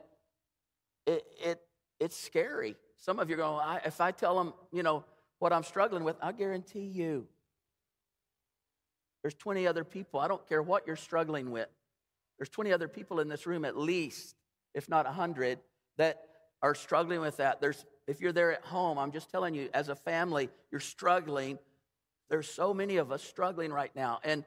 [1.06, 1.60] it, it,
[1.98, 2.76] it's scary.
[2.96, 5.04] Some of you go, I, if I tell them, you know,
[5.38, 7.26] what I'm struggling with, I guarantee you,
[9.22, 10.20] there's 20 other people.
[10.20, 11.68] I don't care what you're struggling with.
[12.38, 14.34] There's 20 other people in this room, at least,
[14.74, 15.58] if not 100,
[15.98, 16.22] that
[16.62, 17.60] are struggling with that.
[17.60, 21.58] There's, if you're there at home, I'm just telling you, as a family, you're struggling.
[22.28, 24.20] There's so many of us struggling right now.
[24.24, 24.44] And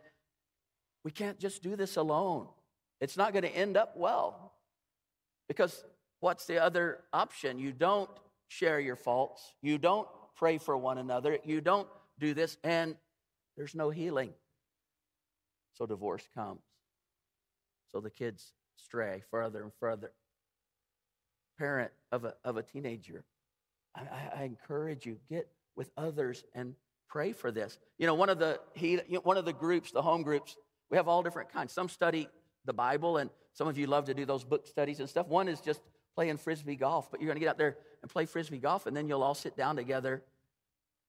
[1.03, 2.47] we can't just do this alone.
[3.01, 4.53] It's not going to end up well.
[5.47, 5.84] Because
[6.20, 7.59] what's the other option?
[7.59, 8.09] You don't
[8.47, 11.88] share your faults, you don't pray for one another, you don't
[12.20, 12.95] do this, and
[13.57, 14.32] there's no healing.
[15.74, 16.61] So divorce comes.
[17.91, 20.11] So the kids stray further and further.
[21.58, 23.24] Parent of a, of a teenager,
[23.95, 24.01] I,
[24.39, 26.76] I encourage you, get with others and
[27.08, 27.78] pray for this.
[27.97, 30.56] You know, one of the he, one of the groups, the home groups,
[30.89, 31.72] we have all different kinds.
[31.72, 32.28] Some study
[32.66, 35.28] the Bible, and some of you love to do those book studies and stuff.
[35.28, 35.82] One is just
[36.16, 38.95] playing frisbee golf, but you're going to get out there and play frisbee golf, and
[38.95, 40.24] then you'll all sit down together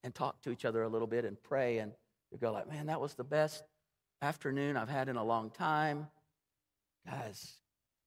[0.03, 1.93] and talk to each other a little bit and pray, and
[2.31, 3.65] you go like, "Man, that was the best
[4.21, 6.09] afternoon I've had in a long time."
[7.07, 7.55] Guys,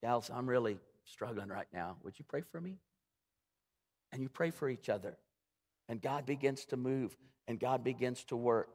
[0.02, 0.80] gals, I'm really
[1.12, 1.98] struggling right now.
[2.04, 2.78] Would you pray for me?
[4.12, 5.18] And you pray for each other,
[5.90, 8.70] and God begins to move, and God begins to work.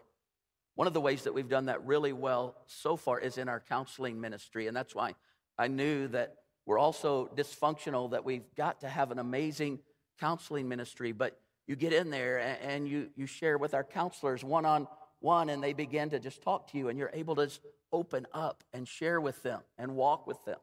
[0.74, 3.60] One of the ways that we've done that really well so far is in our
[3.60, 5.14] counseling ministry, and that's why
[5.58, 9.80] I knew that we're also dysfunctional, that we've got to have an amazing
[10.20, 11.12] counseling ministry.
[11.12, 14.86] But you get in there and you, you share with our counselors one on
[15.20, 17.50] one, and they begin to just talk to you, and you're able to
[17.92, 20.58] open up and share with them and walk with them.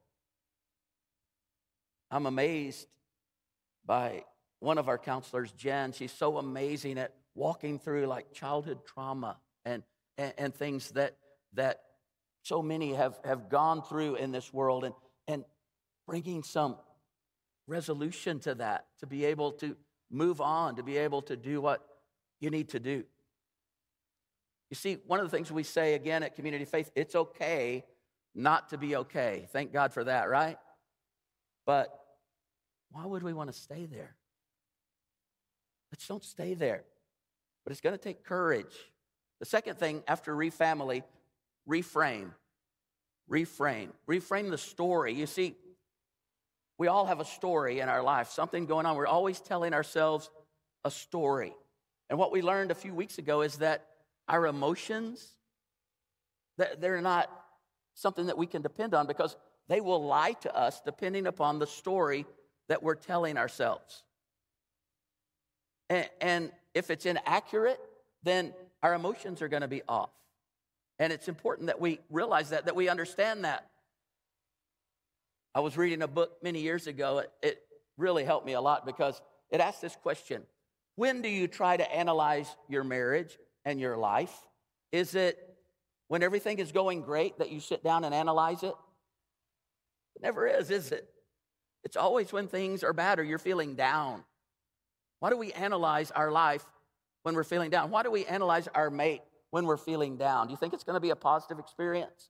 [2.11, 2.87] I'm amazed
[3.85, 4.23] by
[4.59, 5.91] one of our counselors, Jen.
[5.91, 9.83] She's so amazing at walking through like childhood trauma and,
[10.17, 11.15] and, and things that,
[11.53, 11.81] that
[12.43, 14.95] so many have, have gone through in this world and,
[15.27, 15.45] and
[16.07, 16.75] bringing some
[17.67, 19.75] resolution to that, to be able to
[20.09, 21.85] move on, to be able to do what
[22.39, 23.03] you need to do.
[24.69, 27.85] You see, one of the things we say again at Community Faith, it's okay
[28.35, 29.47] not to be okay.
[29.51, 30.57] Thank God for that, right?
[31.69, 31.93] But
[32.89, 34.15] why would we want to stay there?
[35.91, 36.81] Let's don't stay there.
[37.63, 38.73] But it's going to take courage.
[39.39, 41.03] The second thing after refamily,
[41.69, 42.31] reframe.
[43.29, 43.89] Reframe.
[44.09, 45.13] Reframe the story.
[45.13, 45.57] You see,
[46.79, 48.95] we all have a story in our life, something going on.
[48.95, 50.31] We're always telling ourselves
[50.83, 51.53] a story.
[52.09, 53.85] And what we learned a few weeks ago is that
[54.27, 55.23] our emotions,
[56.57, 57.29] they're not
[57.93, 59.35] something that we can depend on because
[59.69, 62.25] they will lie to us depending upon the story
[62.67, 64.03] that we're telling ourselves.
[65.89, 67.79] And, and if it's inaccurate,
[68.23, 68.53] then
[68.83, 70.09] our emotions are going to be off.
[70.97, 73.69] And it's important that we realize that, that we understand that.
[75.55, 77.19] I was reading a book many years ago.
[77.19, 77.61] It, it
[77.97, 80.43] really helped me a lot because it asked this question
[80.95, 84.35] When do you try to analyze your marriage and your life?
[84.91, 85.37] Is it
[86.07, 88.73] when everything is going great that you sit down and analyze it?
[90.19, 91.09] It never is, is it?
[91.83, 94.23] It's always when things are bad or you're feeling down.
[95.19, 96.65] Why do we analyze our life
[97.23, 97.89] when we're feeling down?
[97.89, 100.47] Why do we analyze our mate when we're feeling down?
[100.47, 102.29] Do you think it's going to be a positive experience?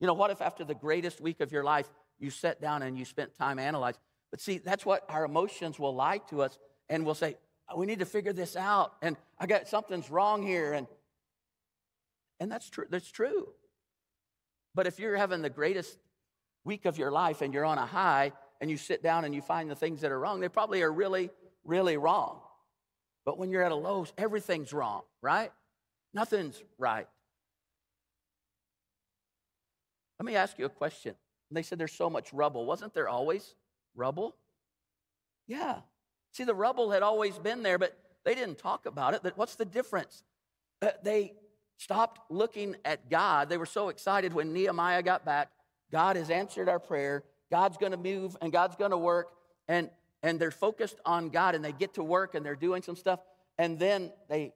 [0.00, 2.98] You know, what if after the greatest week of your life, you sat down and
[2.98, 4.00] you spent time analyzing?
[4.30, 6.58] But see, that's what our emotions will lie to us
[6.88, 7.36] and we'll say,
[7.76, 8.94] we need to figure this out.
[9.02, 10.72] And I got something's wrong here.
[10.74, 10.86] And,
[12.38, 12.84] and that's true.
[12.88, 13.48] That's true.
[14.74, 15.98] But if you're having the greatest
[16.66, 19.40] week of your life and you're on a high and you sit down and you
[19.40, 21.30] find the things that are wrong, they probably are really,
[21.64, 22.40] really wrong.
[23.24, 25.52] But when you're at a low, everything's wrong, right?
[26.12, 27.06] Nothing's right.
[30.18, 31.14] Let me ask you a question.
[31.50, 32.66] They said there's so much rubble.
[32.66, 33.54] Wasn't there always
[33.94, 34.34] rubble?
[35.46, 35.76] Yeah.
[36.32, 39.32] See, the rubble had always been there, but they didn't talk about it.
[39.36, 40.24] What's the difference?
[40.82, 41.34] Uh, they
[41.76, 43.48] stopped looking at God.
[43.48, 45.50] They were so excited when Nehemiah got back.
[45.92, 47.24] God has answered our prayer.
[47.50, 49.28] God's going to move and God's going to work.
[49.68, 49.90] And,
[50.22, 53.20] and they're focused on God and they get to work and they're doing some stuff.
[53.58, 54.52] And then they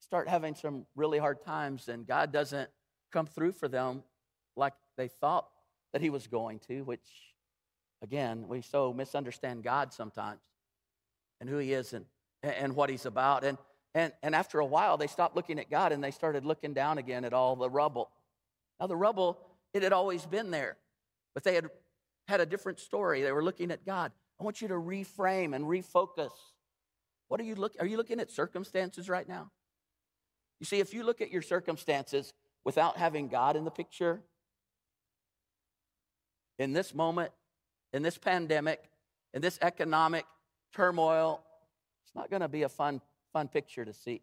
[0.00, 2.70] start having some really hard times and God doesn't
[3.12, 4.02] come through for them
[4.56, 5.48] like they thought
[5.92, 7.06] that he was going to, which,
[8.02, 10.40] again, we so misunderstand God sometimes
[11.40, 12.04] and who he is and,
[12.42, 13.44] and what he's about.
[13.44, 13.58] And,
[13.94, 16.98] and, and after a while, they stopped looking at God and they started looking down
[16.98, 18.10] again at all the rubble.
[18.78, 19.38] Now, the rubble,
[19.74, 20.76] it had always been there,
[21.34, 21.68] but they had
[22.28, 23.22] had a different story.
[23.22, 24.12] They were looking at God.
[24.40, 26.30] I want you to reframe and refocus.
[27.28, 27.80] What are you looking?
[27.80, 29.50] Are you looking at circumstances right now?
[30.58, 32.32] You see, if you look at your circumstances
[32.64, 34.20] without having God in the picture,
[36.58, 37.32] in this moment,
[37.92, 38.90] in this pandemic,
[39.32, 40.24] in this economic
[40.74, 41.42] turmoil,
[42.04, 43.00] it's not going to be a fun,
[43.32, 44.20] fun picture to see.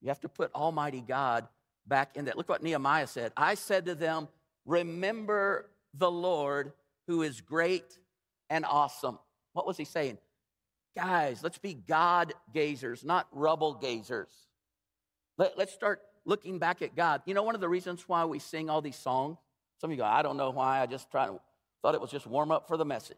[0.00, 1.48] You have to put Almighty God
[1.88, 2.36] back in that.
[2.36, 3.32] Look what Nehemiah said.
[3.36, 4.28] I said to them,
[4.66, 6.72] Remember the Lord
[7.06, 7.98] who is great
[8.50, 9.18] and awesome.
[9.54, 10.18] What was he saying?
[10.94, 14.28] Guys, let's be God gazers, not rubble gazers.
[15.38, 17.22] Let, us start looking back at God.
[17.24, 19.38] You know, one of the reasons why we sing all these songs,
[19.80, 21.40] some of you go, I don't know why, I just try to,
[21.80, 23.16] thought it was just warm up for the message.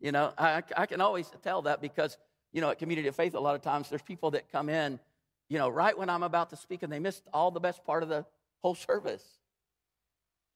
[0.00, 2.18] You know, I, I can always tell that because,
[2.52, 4.98] you know, at Community of Faith, a lot of times there's people that come in,
[5.52, 8.02] you know, right when I'm about to speak and they missed all the best part
[8.02, 8.24] of the
[8.62, 9.22] whole service.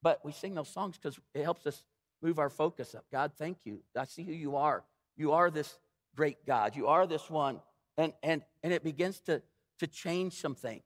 [0.02, 1.84] But we sing those songs because it helps us
[2.22, 3.04] move our focus up.
[3.12, 3.80] God, thank you.
[3.94, 4.84] I see who you are.
[5.14, 5.76] You are this
[6.16, 6.76] great God.
[6.76, 7.60] You are this one.
[7.98, 9.42] And, and, and it begins to,
[9.80, 10.82] to change some things.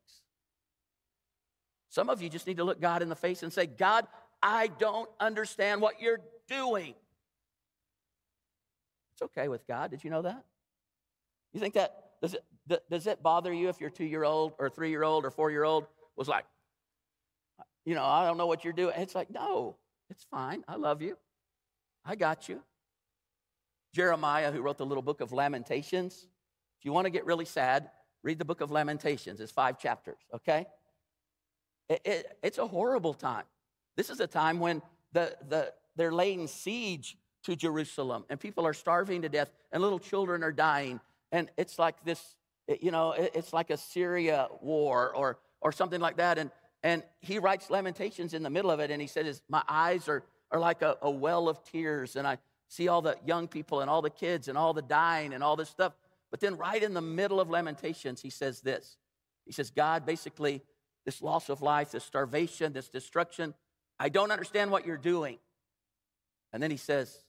[1.89, 4.09] Some of you just need to look God in the face and say, God,
[4.43, 6.95] I don't understand what you're doing.
[9.13, 9.93] It's okay with God.
[9.93, 10.45] Did you know that?
[11.53, 12.45] You think that, does it,
[12.91, 15.51] does it bother you if your two year old or three year old or four
[15.51, 16.45] year old was like,
[17.85, 18.95] you know, I don't know what you're doing.
[18.97, 19.77] It's like, no,
[20.11, 20.65] it's fine.
[20.69, 21.17] I love you.
[22.05, 22.63] I got you.
[23.95, 26.27] Jeremiah, who wrote the little book of Lamentations,
[26.79, 27.91] if you want to get really sad,
[28.23, 29.41] read the book of Lamentations.
[29.41, 30.67] It's five chapters, okay?
[31.89, 33.45] It, it, it's a horrible time.
[33.97, 38.75] This is a time when the, the, they're laying siege to Jerusalem and people are
[38.75, 41.01] starving to death and little children are dying.
[41.33, 42.37] And it's like this,
[42.81, 46.39] you know, it's like a Syria war or, or something like that.
[46.39, 46.51] And
[46.83, 50.23] and he writes Lamentations in the middle of it, and he says, My eyes are,
[50.51, 53.91] are like a, a well of tears, and I see all the young people and
[53.91, 55.93] all the kids and all the dying and all this stuff.
[56.31, 58.97] But then, right in the middle of Lamentations, he says this
[59.45, 60.63] He says, God, basically,
[61.05, 63.55] this loss of life, this starvation, this destruction,
[63.99, 65.39] I don't understand what you're doing.
[66.53, 67.25] And then he says,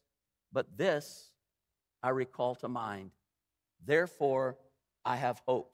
[0.54, 1.32] But this
[2.02, 3.12] I recall to mind.
[3.86, 4.56] Therefore,
[5.06, 5.74] I have hope.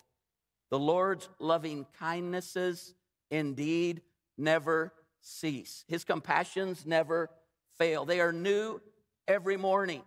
[0.70, 2.94] The Lord's loving kindnesses
[3.32, 4.02] indeed
[4.38, 5.84] never cease.
[5.88, 7.30] His compassions never
[7.78, 8.82] fail, they are new
[9.28, 10.02] every morning.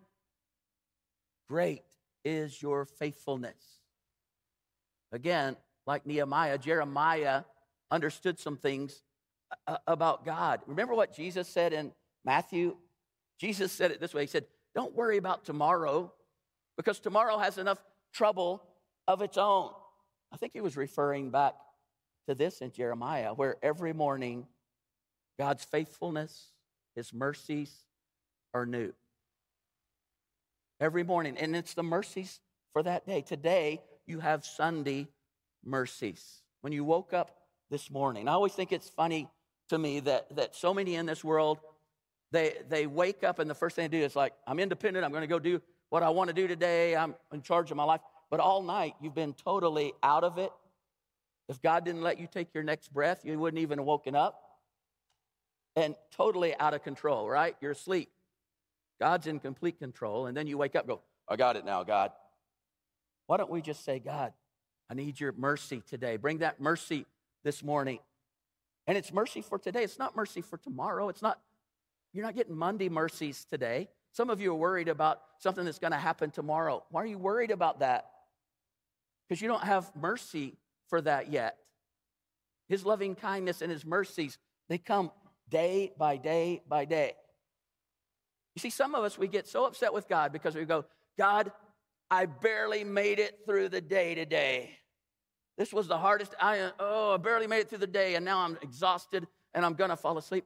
[1.48, 1.82] Great
[2.24, 3.80] is your faithfulness.
[5.12, 5.56] Again,
[5.86, 7.42] like Nehemiah, Jeremiah
[7.90, 9.02] understood some things
[9.50, 10.60] uh, uh, about God.
[10.66, 11.92] Remember what Jesus said in
[12.24, 12.76] Matthew?
[13.38, 16.12] Jesus said it this way He said, Don't worry about tomorrow
[16.76, 18.62] because tomorrow has enough trouble
[19.06, 19.70] of its own.
[20.32, 21.54] I think he was referring back
[22.28, 24.46] to this in Jeremiah, where every morning
[25.38, 26.52] God's faithfulness,
[26.94, 27.84] his mercies
[28.54, 28.92] are new.
[30.80, 31.36] Every morning.
[31.38, 32.40] And it's the mercies
[32.72, 33.22] for that day.
[33.22, 35.08] Today, you have Sunday
[35.64, 36.42] mercies.
[36.60, 37.30] When you woke up
[37.70, 39.28] this morning, I always think it's funny
[39.68, 41.58] to me that, that so many in this world,
[42.32, 45.12] they, they wake up and the first thing they do is like, I'm independent, I'm
[45.12, 47.84] going to go do what I want to do today, I'm in charge of my
[47.84, 48.00] life.
[48.30, 50.52] But all night, you've been totally out of it,
[51.50, 54.40] if God didn't let you take your next breath, you wouldn't even have woken up.
[55.74, 57.56] And totally out of control, right?
[57.60, 58.08] You're asleep.
[59.00, 60.26] God's in complete control.
[60.26, 62.12] And then you wake up go, I got it now, God.
[63.26, 64.32] Why don't we just say, God,
[64.88, 66.16] I need your mercy today.
[66.16, 67.04] Bring that mercy
[67.42, 67.98] this morning.
[68.86, 69.82] And it's mercy for today.
[69.82, 71.08] It's not mercy for tomorrow.
[71.08, 71.40] It's not,
[72.12, 73.88] you're not getting Monday mercies today.
[74.12, 76.84] Some of you are worried about something that's going to happen tomorrow.
[76.90, 78.06] Why are you worried about that?
[79.30, 80.56] Because you don't have mercy
[80.88, 81.56] for that yet.
[82.68, 85.12] His loving kindness and his mercies, they come
[85.48, 87.12] day by day by day.
[88.56, 90.84] You see, some of us, we get so upset with God because we go,
[91.16, 91.52] God,
[92.10, 94.76] I barely made it through the day today.
[95.56, 96.34] This was the hardest.
[96.40, 99.74] I, oh, I barely made it through the day, and now I'm exhausted and I'm
[99.74, 100.44] going to fall asleep.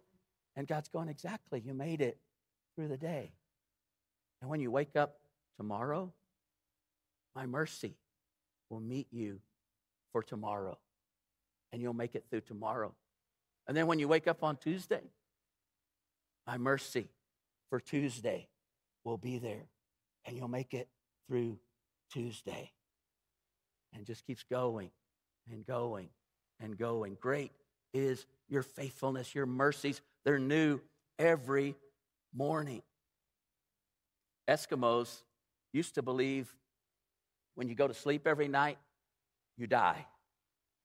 [0.56, 2.18] And God's going, exactly, you made it
[2.76, 3.32] through the day.
[4.42, 5.16] And when you wake up
[5.56, 6.12] tomorrow,
[7.34, 7.96] my mercy
[8.74, 9.38] will meet you
[10.12, 10.76] for tomorrow.
[11.72, 12.92] And you'll make it through tomorrow.
[13.68, 15.00] And then when you wake up on Tuesday,
[16.46, 17.08] my mercy
[17.70, 18.48] for Tuesday
[19.04, 19.66] will be there.
[20.26, 20.88] And you'll make it
[21.28, 21.58] through
[22.12, 22.72] Tuesday.
[23.92, 24.90] And just keeps going
[25.50, 26.08] and going
[26.60, 27.16] and going.
[27.20, 27.52] Great
[27.92, 30.00] is your faithfulness, your mercies.
[30.24, 30.80] They're new
[31.18, 31.76] every
[32.34, 32.82] morning.
[34.48, 35.22] Eskimos
[35.72, 36.52] used to believe
[37.54, 38.78] when you go to sleep every night,
[39.56, 40.06] you die.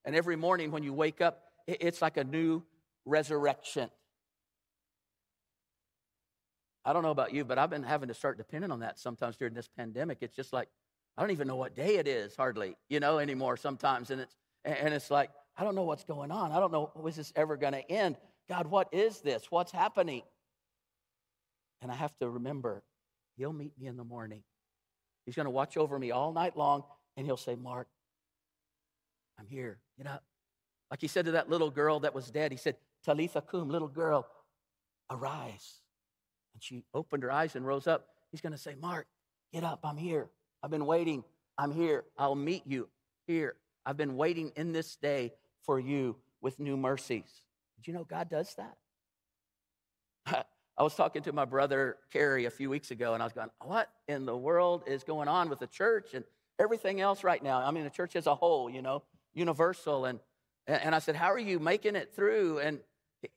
[0.04, 2.62] And every morning when you wake up, it's like a new
[3.04, 3.90] resurrection.
[6.84, 9.36] I don't know about you, but I've been having to start depending on that sometimes
[9.36, 10.18] during this pandemic.
[10.22, 10.68] It's just like
[11.16, 14.10] I don't even know what day it is hardly, you know, anymore sometimes.
[14.10, 16.52] And it's, and it's like, I don't know what's going on.
[16.52, 18.16] I don't know, is this ever going to end?
[18.48, 19.50] God, what is this?
[19.50, 20.22] What's happening?
[21.82, 22.82] And I have to remember,
[23.36, 24.42] He'll meet me in the morning.
[25.30, 26.82] He's going to watch over me all night long,
[27.16, 27.86] and He'll say, Mark,
[29.38, 29.78] I'm here.
[29.96, 30.24] Get up.
[30.90, 32.74] Like He said to that little girl that was dead, He said,
[33.04, 34.26] Talitha cum, little girl,
[35.08, 35.78] arise.
[36.52, 38.08] And she opened her eyes and rose up.
[38.32, 39.06] He's going to say, Mark,
[39.52, 39.78] get up.
[39.84, 40.30] I'm here.
[40.64, 41.22] I've been waiting.
[41.56, 42.06] I'm here.
[42.18, 42.88] I'll meet you
[43.28, 43.54] here.
[43.86, 47.42] I've been waiting in this day for you with new mercies.
[47.76, 48.52] Did you know God does
[50.26, 50.46] that?
[50.80, 53.50] I was talking to my brother Kerry a few weeks ago, and I was going,
[53.62, 56.24] What in the world is going on with the church and
[56.58, 57.58] everything else right now?
[57.58, 59.02] I mean, the church as a whole, you know,
[59.34, 60.06] universal.
[60.06, 60.20] And,
[60.66, 62.60] and I said, How are you making it through?
[62.60, 62.80] And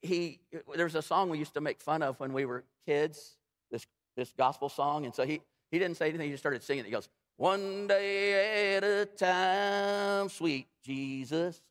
[0.01, 0.39] he,
[0.73, 3.35] there was a song we used to make fun of when we were kids,
[3.69, 3.85] this,
[4.15, 5.03] this gospel song.
[5.03, 6.85] And so he, he didn't say anything, he just started singing.
[6.85, 6.87] It.
[6.87, 11.61] He goes, One day at a time, sweet Jesus.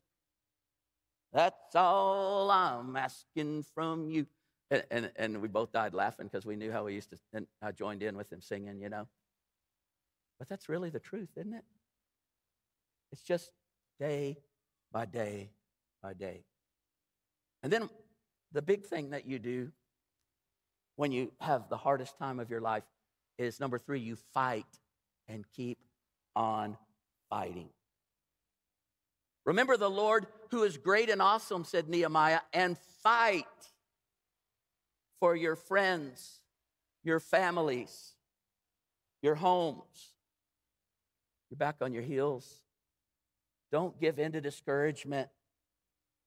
[1.31, 4.27] That's all I'm asking from you.
[4.73, 7.45] And, and, and we both died laughing because we knew how we used to, and
[7.61, 9.07] I joined in with him singing, you know.
[10.39, 11.63] But that's really the truth, isn't it?
[13.11, 13.51] It's just
[13.99, 14.37] day
[14.91, 15.51] by day
[16.01, 16.43] by day.
[17.61, 17.87] And then
[18.51, 19.71] the big thing that you do
[20.95, 22.83] when you have the hardest time of your life
[23.37, 24.65] is number three, you fight
[25.27, 25.77] and keep
[26.35, 26.77] on
[27.29, 27.69] fighting.
[29.45, 33.45] Remember the Lord who is great and awesome, said Nehemiah, and fight
[35.23, 36.41] for your friends,
[37.01, 38.11] your families,
[39.21, 40.11] your homes.
[41.49, 42.53] You're back on your heels.
[43.71, 45.29] Don't give in to discouragement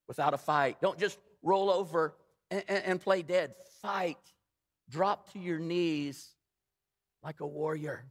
[0.08, 0.80] without a fight.
[0.80, 2.14] Don't just roll over
[2.50, 3.54] and, and, and play dead.
[3.82, 4.16] Fight.
[4.88, 6.30] Drop to your knees
[7.22, 8.06] like a warrior.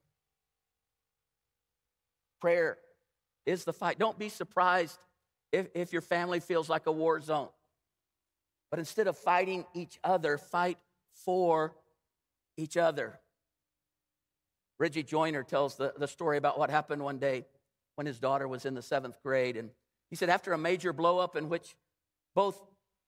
[2.39, 2.77] Prayer
[3.47, 3.97] is the fight.
[3.97, 4.99] Don't be surprised
[5.51, 7.49] if, if your family feels like a war zone.
[8.75, 10.77] But instead of fighting each other, fight
[11.13, 11.73] for
[12.57, 13.17] each other.
[14.77, 17.45] Reggie Joiner tells the, the story about what happened one day
[17.95, 19.55] when his daughter was in the seventh grade.
[19.55, 19.69] And
[20.09, 21.73] he said, after a major blowup in which
[22.35, 22.61] both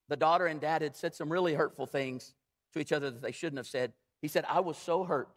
[0.08, 2.32] the daughter and dad had said some really hurtful things
[2.72, 3.92] to each other that they shouldn't have said,
[4.22, 5.28] he said, I was so hurt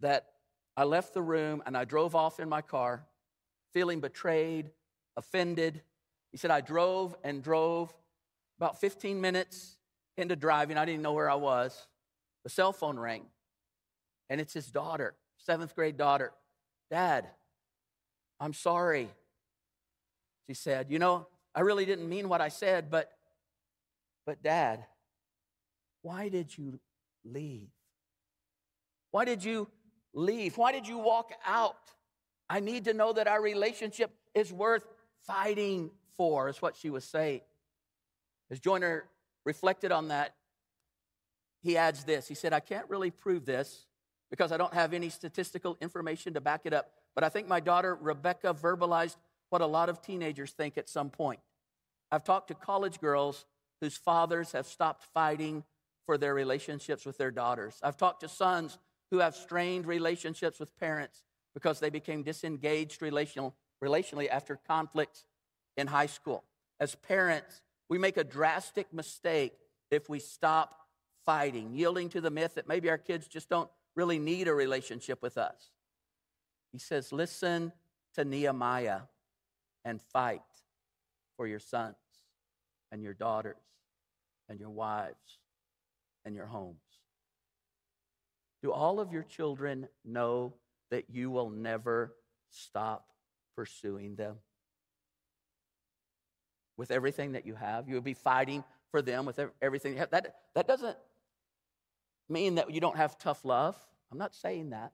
[0.00, 0.30] that
[0.76, 3.06] I left the room and I drove off in my car
[3.72, 4.72] feeling betrayed,
[5.16, 5.80] offended.
[6.32, 7.94] He said, I drove and drove
[8.58, 9.76] about 15 minutes
[10.16, 10.78] into driving.
[10.78, 11.86] I didn't know where I was.
[12.44, 13.24] The cell phone rang,
[14.30, 16.32] and it's his daughter, seventh grade daughter.
[16.90, 17.26] Dad,
[18.38, 19.08] I'm sorry.
[20.46, 23.10] She said, You know, I really didn't mean what I said, but,
[24.26, 24.84] but Dad,
[26.02, 26.78] why did you
[27.24, 27.68] leave?
[29.10, 29.68] Why did you
[30.14, 30.56] leave?
[30.56, 31.76] Why did you walk out?
[32.48, 34.84] I need to know that our relationship is worth
[35.26, 37.40] fighting for, is what she was saying.
[38.50, 39.04] As Joiner
[39.44, 40.34] reflected on that,
[41.62, 42.28] he adds this.
[42.28, 43.86] He said, I can't really prove this
[44.30, 47.60] because I don't have any statistical information to back it up, but I think my
[47.60, 49.16] daughter Rebecca verbalized
[49.50, 51.40] what a lot of teenagers think at some point.
[52.10, 53.46] I've talked to college girls
[53.80, 55.64] whose fathers have stopped fighting
[56.04, 57.78] for their relationships with their daughters.
[57.82, 58.78] I've talked to sons
[59.10, 61.24] who have strained relationships with parents
[61.54, 65.26] because they became disengaged relational, relationally after conflicts
[65.76, 66.44] in high school.
[66.78, 69.52] As parents, we make a drastic mistake
[69.90, 70.76] if we stop
[71.24, 75.22] fighting, yielding to the myth that maybe our kids just don't really need a relationship
[75.22, 75.70] with us.
[76.72, 77.72] He says, Listen
[78.14, 79.02] to Nehemiah
[79.84, 80.42] and fight
[81.36, 81.96] for your sons
[82.90, 83.56] and your daughters
[84.48, 85.38] and your wives
[86.24, 86.76] and your homes.
[88.62, 90.54] Do all of your children know
[90.90, 92.14] that you will never
[92.50, 93.06] stop
[93.54, 94.36] pursuing them?
[96.76, 100.10] With everything that you have, you will be fighting for them with everything you have.
[100.10, 100.96] That, that doesn't
[102.28, 103.76] mean that you don't have tough love.
[104.12, 104.92] I'm not saying that.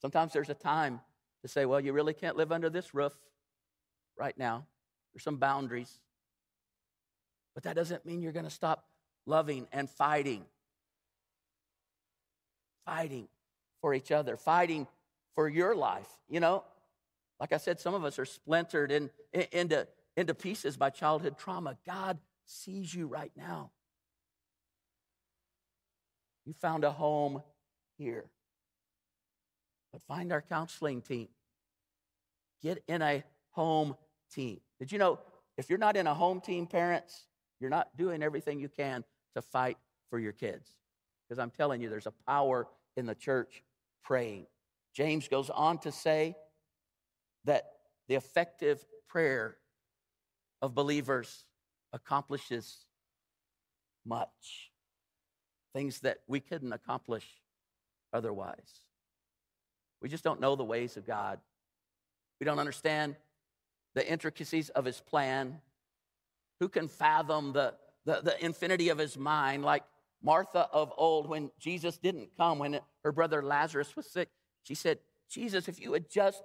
[0.00, 1.00] Sometimes there's a time
[1.42, 3.12] to say, well, you really can't live under this roof
[4.16, 4.66] right now.
[5.12, 6.00] There's some boundaries.
[7.54, 8.84] But that doesn't mean you're going to stop
[9.26, 10.44] loving and fighting.
[12.84, 13.28] Fighting
[13.80, 14.86] for each other, fighting
[15.34, 16.08] for your life.
[16.28, 16.64] You know,
[17.40, 19.86] like I said, some of us are splintered in, in, into,
[20.18, 21.76] into pieces by childhood trauma.
[21.86, 23.70] God sees you right now.
[26.44, 27.40] You found a home
[27.96, 28.24] here.
[29.92, 31.28] But find our counseling team.
[32.60, 33.94] Get in a home
[34.34, 34.60] team.
[34.80, 35.20] Did you know
[35.56, 37.26] if you're not in a home team, parents,
[37.60, 39.04] you're not doing everything you can
[39.36, 39.78] to fight
[40.10, 40.68] for your kids?
[41.28, 42.66] Because I'm telling you, there's a power
[42.96, 43.62] in the church
[44.02, 44.46] praying.
[44.94, 46.34] James goes on to say
[47.44, 47.70] that
[48.08, 49.58] the effective prayer
[50.60, 51.44] of believers
[51.92, 52.84] accomplishes
[54.04, 54.70] much,
[55.74, 57.26] things that we couldn't accomplish
[58.12, 58.80] otherwise.
[60.00, 61.40] We just don't know the ways of God.
[62.40, 63.16] We don't understand
[63.94, 65.60] the intricacies of his plan.
[66.60, 69.84] Who can fathom the, the, the infinity of his mind, like
[70.22, 74.28] Martha of old when Jesus didn't come, when her brother Lazarus was sick?
[74.62, 74.98] She said,
[75.28, 76.42] Jesus, if you had just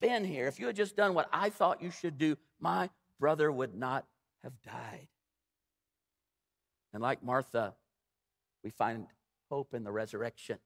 [0.00, 2.90] been here, if you had just done what I thought you should do, my
[3.20, 4.06] brother would not
[4.42, 5.06] have died.
[6.92, 7.74] And like Martha,
[8.64, 9.06] we find
[9.50, 10.58] hope in the resurrection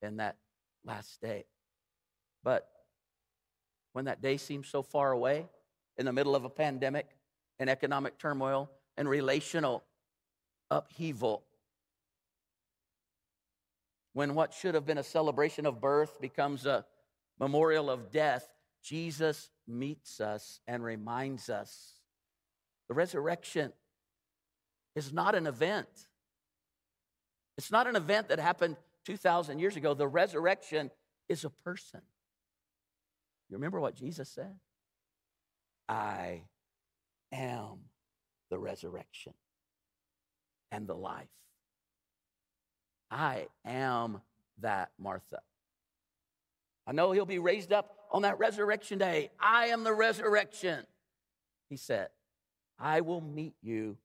[0.00, 0.36] in that
[0.84, 1.44] last day.
[2.42, 2.66] But
[3.92, 5.46] when that day seems so far away,
[5.98, 7.08] in the middle of a pandemic
[7.58, 9.82] and economic turmoil and relational
[10.70, 11.42] upheaval,
[14.12, 16.84] when what should have been a celebration of birth becomes a
[17.38, 18.48] memorial of death,
[18.82, 22.00] Jesus meets us and reminds us
[22.88, 23.72] the resurrection
[24.96, 25.88] is not an event.
[27.56, 29.94] It's not an event that happened 2,000 years ago.
[29.94, 30.90] The resurrection
[31.28, 32.00] is a person.
[33.50, 34.54] You remember what Jesus said?
[35.88, 36.42] I
[37.32, 37.78] am
[38.50, 39.34] the resurrection
[40.70, 41.28] and the life.
[43.10, 44.20] I am
[44.60, 45.40] that Martha.
[46.86, 49.30] I know he'll be raised up on that resurrection day.
[49.40, 50.84] I am the resurrection.
[51.68, 52.08] He said,
[52.78, 53.96] I will meet you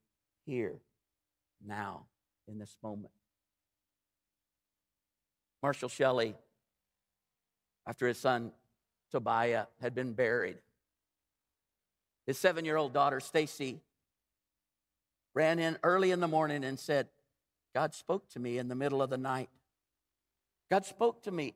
[0.46, 0.80] here,
[1.66, 2.06] now,
[2.48, 3.14] in this moment.
[5.62, 6.36] Marshall Shelley,
[7.88, 8.52] after his son
[9.12, 10.58] Tobiah had been buried,
[12.26, 13.80] his seven year old daughter, Stacy,
[15.34, 17.08] ran in early in the morning and said,
[17.74, 19.50] God spoke to me in the middle of the night.
[20.70, 21.56] God spoke to me.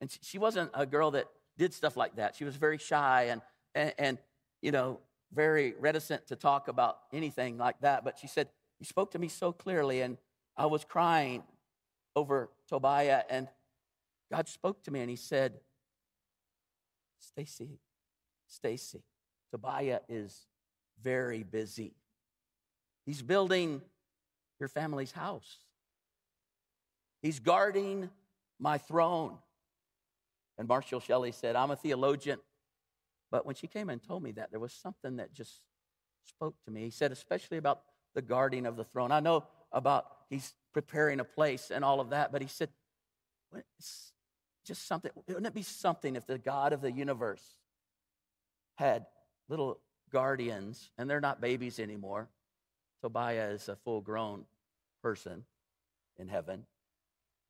[0.00, 1.26] And she wasn't a girl that
[1.56, 2.36] did stuff like that.
[2.36, 3.40] She was very shy and,
[3.74, 4.18] and, and,
[4.62, 5.00] you know,
[5.32, 8.04] very reticent to talk about anything like that.
[8.04, 8.48] But she said,
[8.78, 10.18] He spoke to me so clearly, and
[10.56, 11.42] I was crying
[12.16, 13.48] over Tobiah, and
[14.30, 15.54] God spoke to me, and He said,
[17.18, 17.78] Stacy,
[18.46, 19.02] Stacy,
[19.50, 20.46] Tobiah is
[21.02, 21.94] very busy.
[23.06, 23.82] He's building
[24.60, 25.58] your family's house.
[27.22, 28.10] He's guarding
[28.58, 29.38] my throne.
[30.58, 32.38] And Marshall Shelley said, I'm a theologian.
[33.30, 35.62] But when she came and told me that, there was something that just
[36.24, 36.84] spoke to me.
[36.84, 37.82] He said, especially about
[38.14, 39.10] the guarding of the throne.
[39.10, 42.68] I know about he's preparing a place and all of that, but he said,
[43.78, 44.12] it's
[44.64, 47.42] just something, wouldn't it be something if the God of the universe
[48.76, 49.06] had
[49.48, 49.80] little
[50.10, 52.28] guardians, and they're not babies anymore?
[53.02, 54.44] Tobiah is a full grown
[55.02, 55.44] person
[56.16, 56.64] in heaven.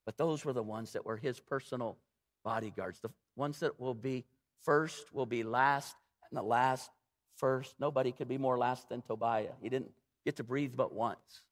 [0.05, 1.99] But those were the ones that were his personal
[2.45, 4.25] bodyguards, the ones that will be
[4.63, 5.97] first, will be last,
[6.31, 6.91] and the last
[7.37, 7.75] first.
[7.81, 9.53] Nobody could be more last than Tobiah.
[9.61, 9.91] He didn't
[10.25, 11.43] get to breathe but once,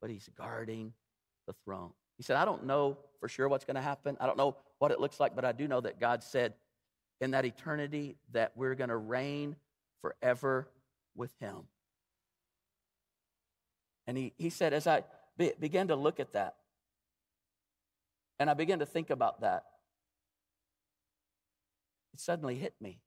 [0.00, 0.92] but he's guarding
[1.46, 1.90] the throne.
[2.16, 4.16] He said, I don't know for sure what's going to happen.
[4.20, 6.54] I don't know what it looks like, but I do know that God said
[7.20, 9.56] in that eternity that we're going to reign
[10.00, 10.68] forever
[11.16, 11.56] with him.
[14.06, 15.04] And he, he said, as I
[15.36, 16.56] be, began to look at that,
[18.38, 19.64] and I began to think about that,
[22.14, 23.00] it suddenly hit me.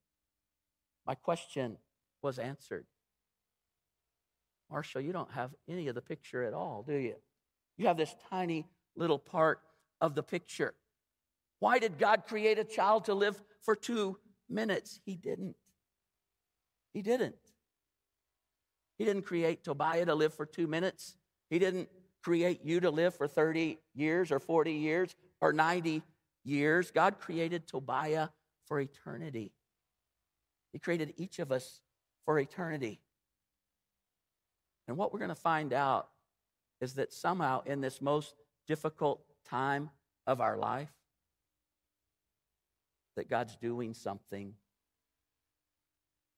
[1.05, 1.77] My question
[2.21, 2.85] was answered.
[4.69, 7.15] Marshall, you don't have any of the picture at all, do you?
[7.77, 9.61] You have this tiny little part
[10.01, 10.73] of the picture.
[11.59, 14.17] Why did God create a child to live for two
[14.49, 14.99] minutes?
[15.05, 15.55] He didn't.
[16.93, 17.35] He didn't.
[18.97, 21.15] He didn't create Tobiah to live for two minutes.
[21.49, 21.87] He didn't
[22.21, 26.01] create you to live for 30 years or 40 years or 90
[26.43, 26.91] years.
[26.91, 28.29] God created Tobiah
[28.67, 29.51] for eternity.
[30.73, 31.81] He created each of us
[32.25, 32.99] for eternity.
[34.87, 36.09] And what we're going to find out
[36.81, 38.35] is that somehow in this most
[38.67, 39.89] difficult time
[40.25, 40.91] of our life,
[43.15, 44.53] that God's doing something.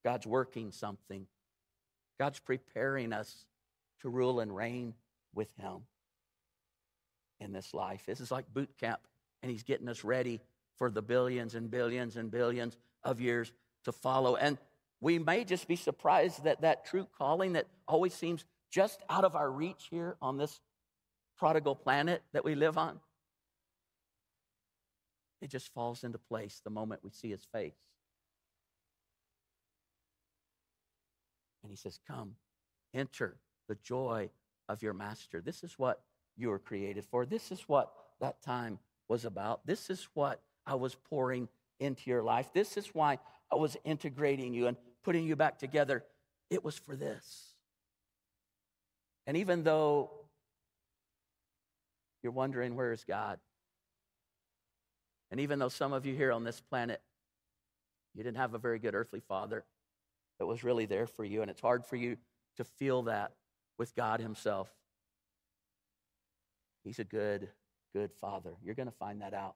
[0.04, 1.28] God's working something.
[2.18, 3.46] God's preparing us
[4.02, 4.94] to rule and reign
[5.36, 5.82] with Him
[7.40, 8.04] in this life.
[8.08, 9.02] This is like boot camp,
[9.44, 10.40] and He's getting us ready
[10.80, 13.52] for the billions and billions and billions of years
[13.84, 14.36] to follow.
[14.36, 14.58] And
[15.02, 19.36] we may just be surprised that that true calling that always seems just out of
[19.36, 20.60] our reach here on this
[21.38, 23.00] prodigal planet that we live on,
[25.42, 27.78] it just falls into place the moment we see his face.
[31.64, 32.36] And he says, Come,
[32.94, 34.30] enter the joy
[34.68, 35.42] of your master.
[35.42, 36.02] This is what
[36.36, 37.26] you were created for.
[37.26, 39.66] This is what that time was about.
[39.66, 41.50] This is what I was pouring
[41.80, 42.54] into your life.
[42.54, 43.18] This is why
[43.52, 46.06] I was integrating you and putting you back together.
[46.52, 47.56] It was for this.
[49.26, 50.12] And even though
[52.22, 53.40] you're wondering, where is God?
[55.32, 57.02] And even though some of you here on this planet,
[58.14, 59.66] you didn't have a very good earthly father
[60.38, 62.18] that was really there for you, and it's hard for you
[62.58, 63.34] to feel that
[63.78, 64.70] with God Himself.
[66.84, 67.50] He's a good,
[67.94, 68.52] good father.
[68.64, 69.56] You're going to find that out.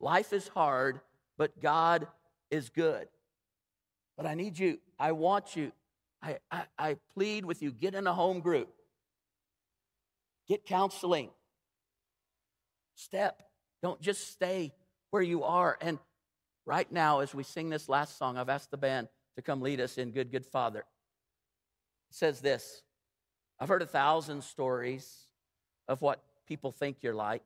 [0.00, 1.00] Life is hard,
[1.36, 2.06] but God
[2.50, 3.08] is good.
[4.16, 5.72] But I need you, I want you,
[6.22, 8.72] I, I, I plead with you get in a home group,
[10.48, 11.30] get counseling,
[12.94, 13.42] step.
[13.82, 14.72] Don't just stay
[15.10, 15.76] where you are.
[15.80, 15.98] And
[16.64, 19.80] right now, as we sing this last song, I've asked the band to come lead
[19.80, 20.80] us in Good, Good Father.
[20.80, 22.82] It says this
[23.58, 25.28] I've heard a thousand stories
[25.88, 27.42] of what people think you're like,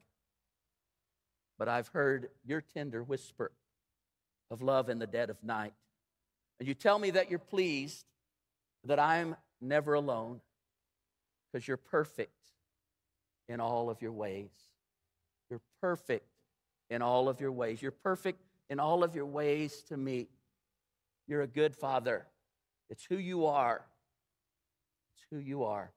[1.59, 3.51] but I've heard your tender whisper
[4.51, 5.75] of love in the dead of night.
[6.59, 8.05] And you tell me that you're pleased
[8.85, 10.41] that I'm never alone
[11.53, 12.33] because you're perfect
[13.49, 14.51] in all of your ways.
[15.51, 16.27] You're perfect
[16.91, 17.83] in all of your ways.
[17.83, 18.41] You're perfect
[18.71, 20.29] in all of your ways to me.
[21.27, 22.27] You're a good father.
[22.91, 23.85] It's who you are.
[25.15, 25.91] It's who you are.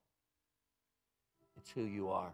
[1.58, 2.34] It's who you are.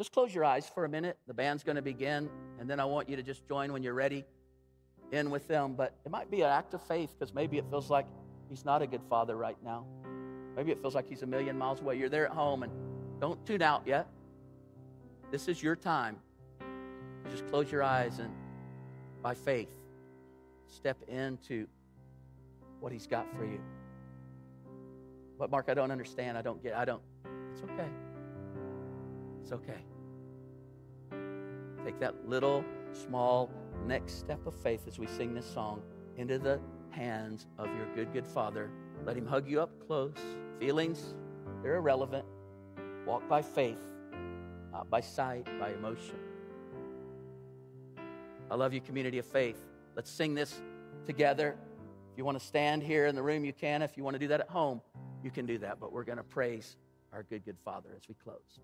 [0.00, 1.18] Just close your eyes for a minute.
[1.26, 3.92] The band's going to begin, and then I want you to just join when you're
[3.92, 4.24] ready
[5.12, 5.74] in with them.
[5.74, 8.06] But it might be an act of faith because maybe it feels like
[8.48, 9.84] he's not a good father right now.
[10.56, 11.98] Maybe it feels like he's a million miles away.
[11.98, 12.72] You're there at home, and
[13.20, 14.06] don't tune out yet.
[15.30, 16.16] This is your time.
[17.30, 18.30] Just close your eyes and,
[19.22, 19.68] by faith,
[20.66, 21.66] step into
[22.80, 23.60] what He's got for you.
[25.38, 26.38] But, Mark, I don't understand.
[26.38, 27.02] I don't get I don't.
[27.52, 27.88] It's okay.
[29.42, 29.89] It's okay.
[31.84, 33.50] Take that little, small
[33.86, 35.82] next step of faith as we sing this song
[36.16, 36.60] into the
[36.90, 38.70] hands of your good, good Father.
[39.04, 40.16] Let Him hug you up close.
[40.58, 41.14] Feelings,
[41.62, 42.24] they're irrelevant.
[43.06, 43.78] Walk by faith
[44.72, 46.16] not by sight, by emotion.
[48.50, 49.58] I love you, community of faith.
[49.96, 50.60] Let's sing this
[51.06, 51.56] together.
[52.12, 53.82] If you want to stand here in the room, you can.
[53.82, 54.80] If you want to do that at home,
[55.22, 55.78] you can do that.
[55.80, 56.76] But we're going to praise
[57.12, 58.60] our good, good Father as we close.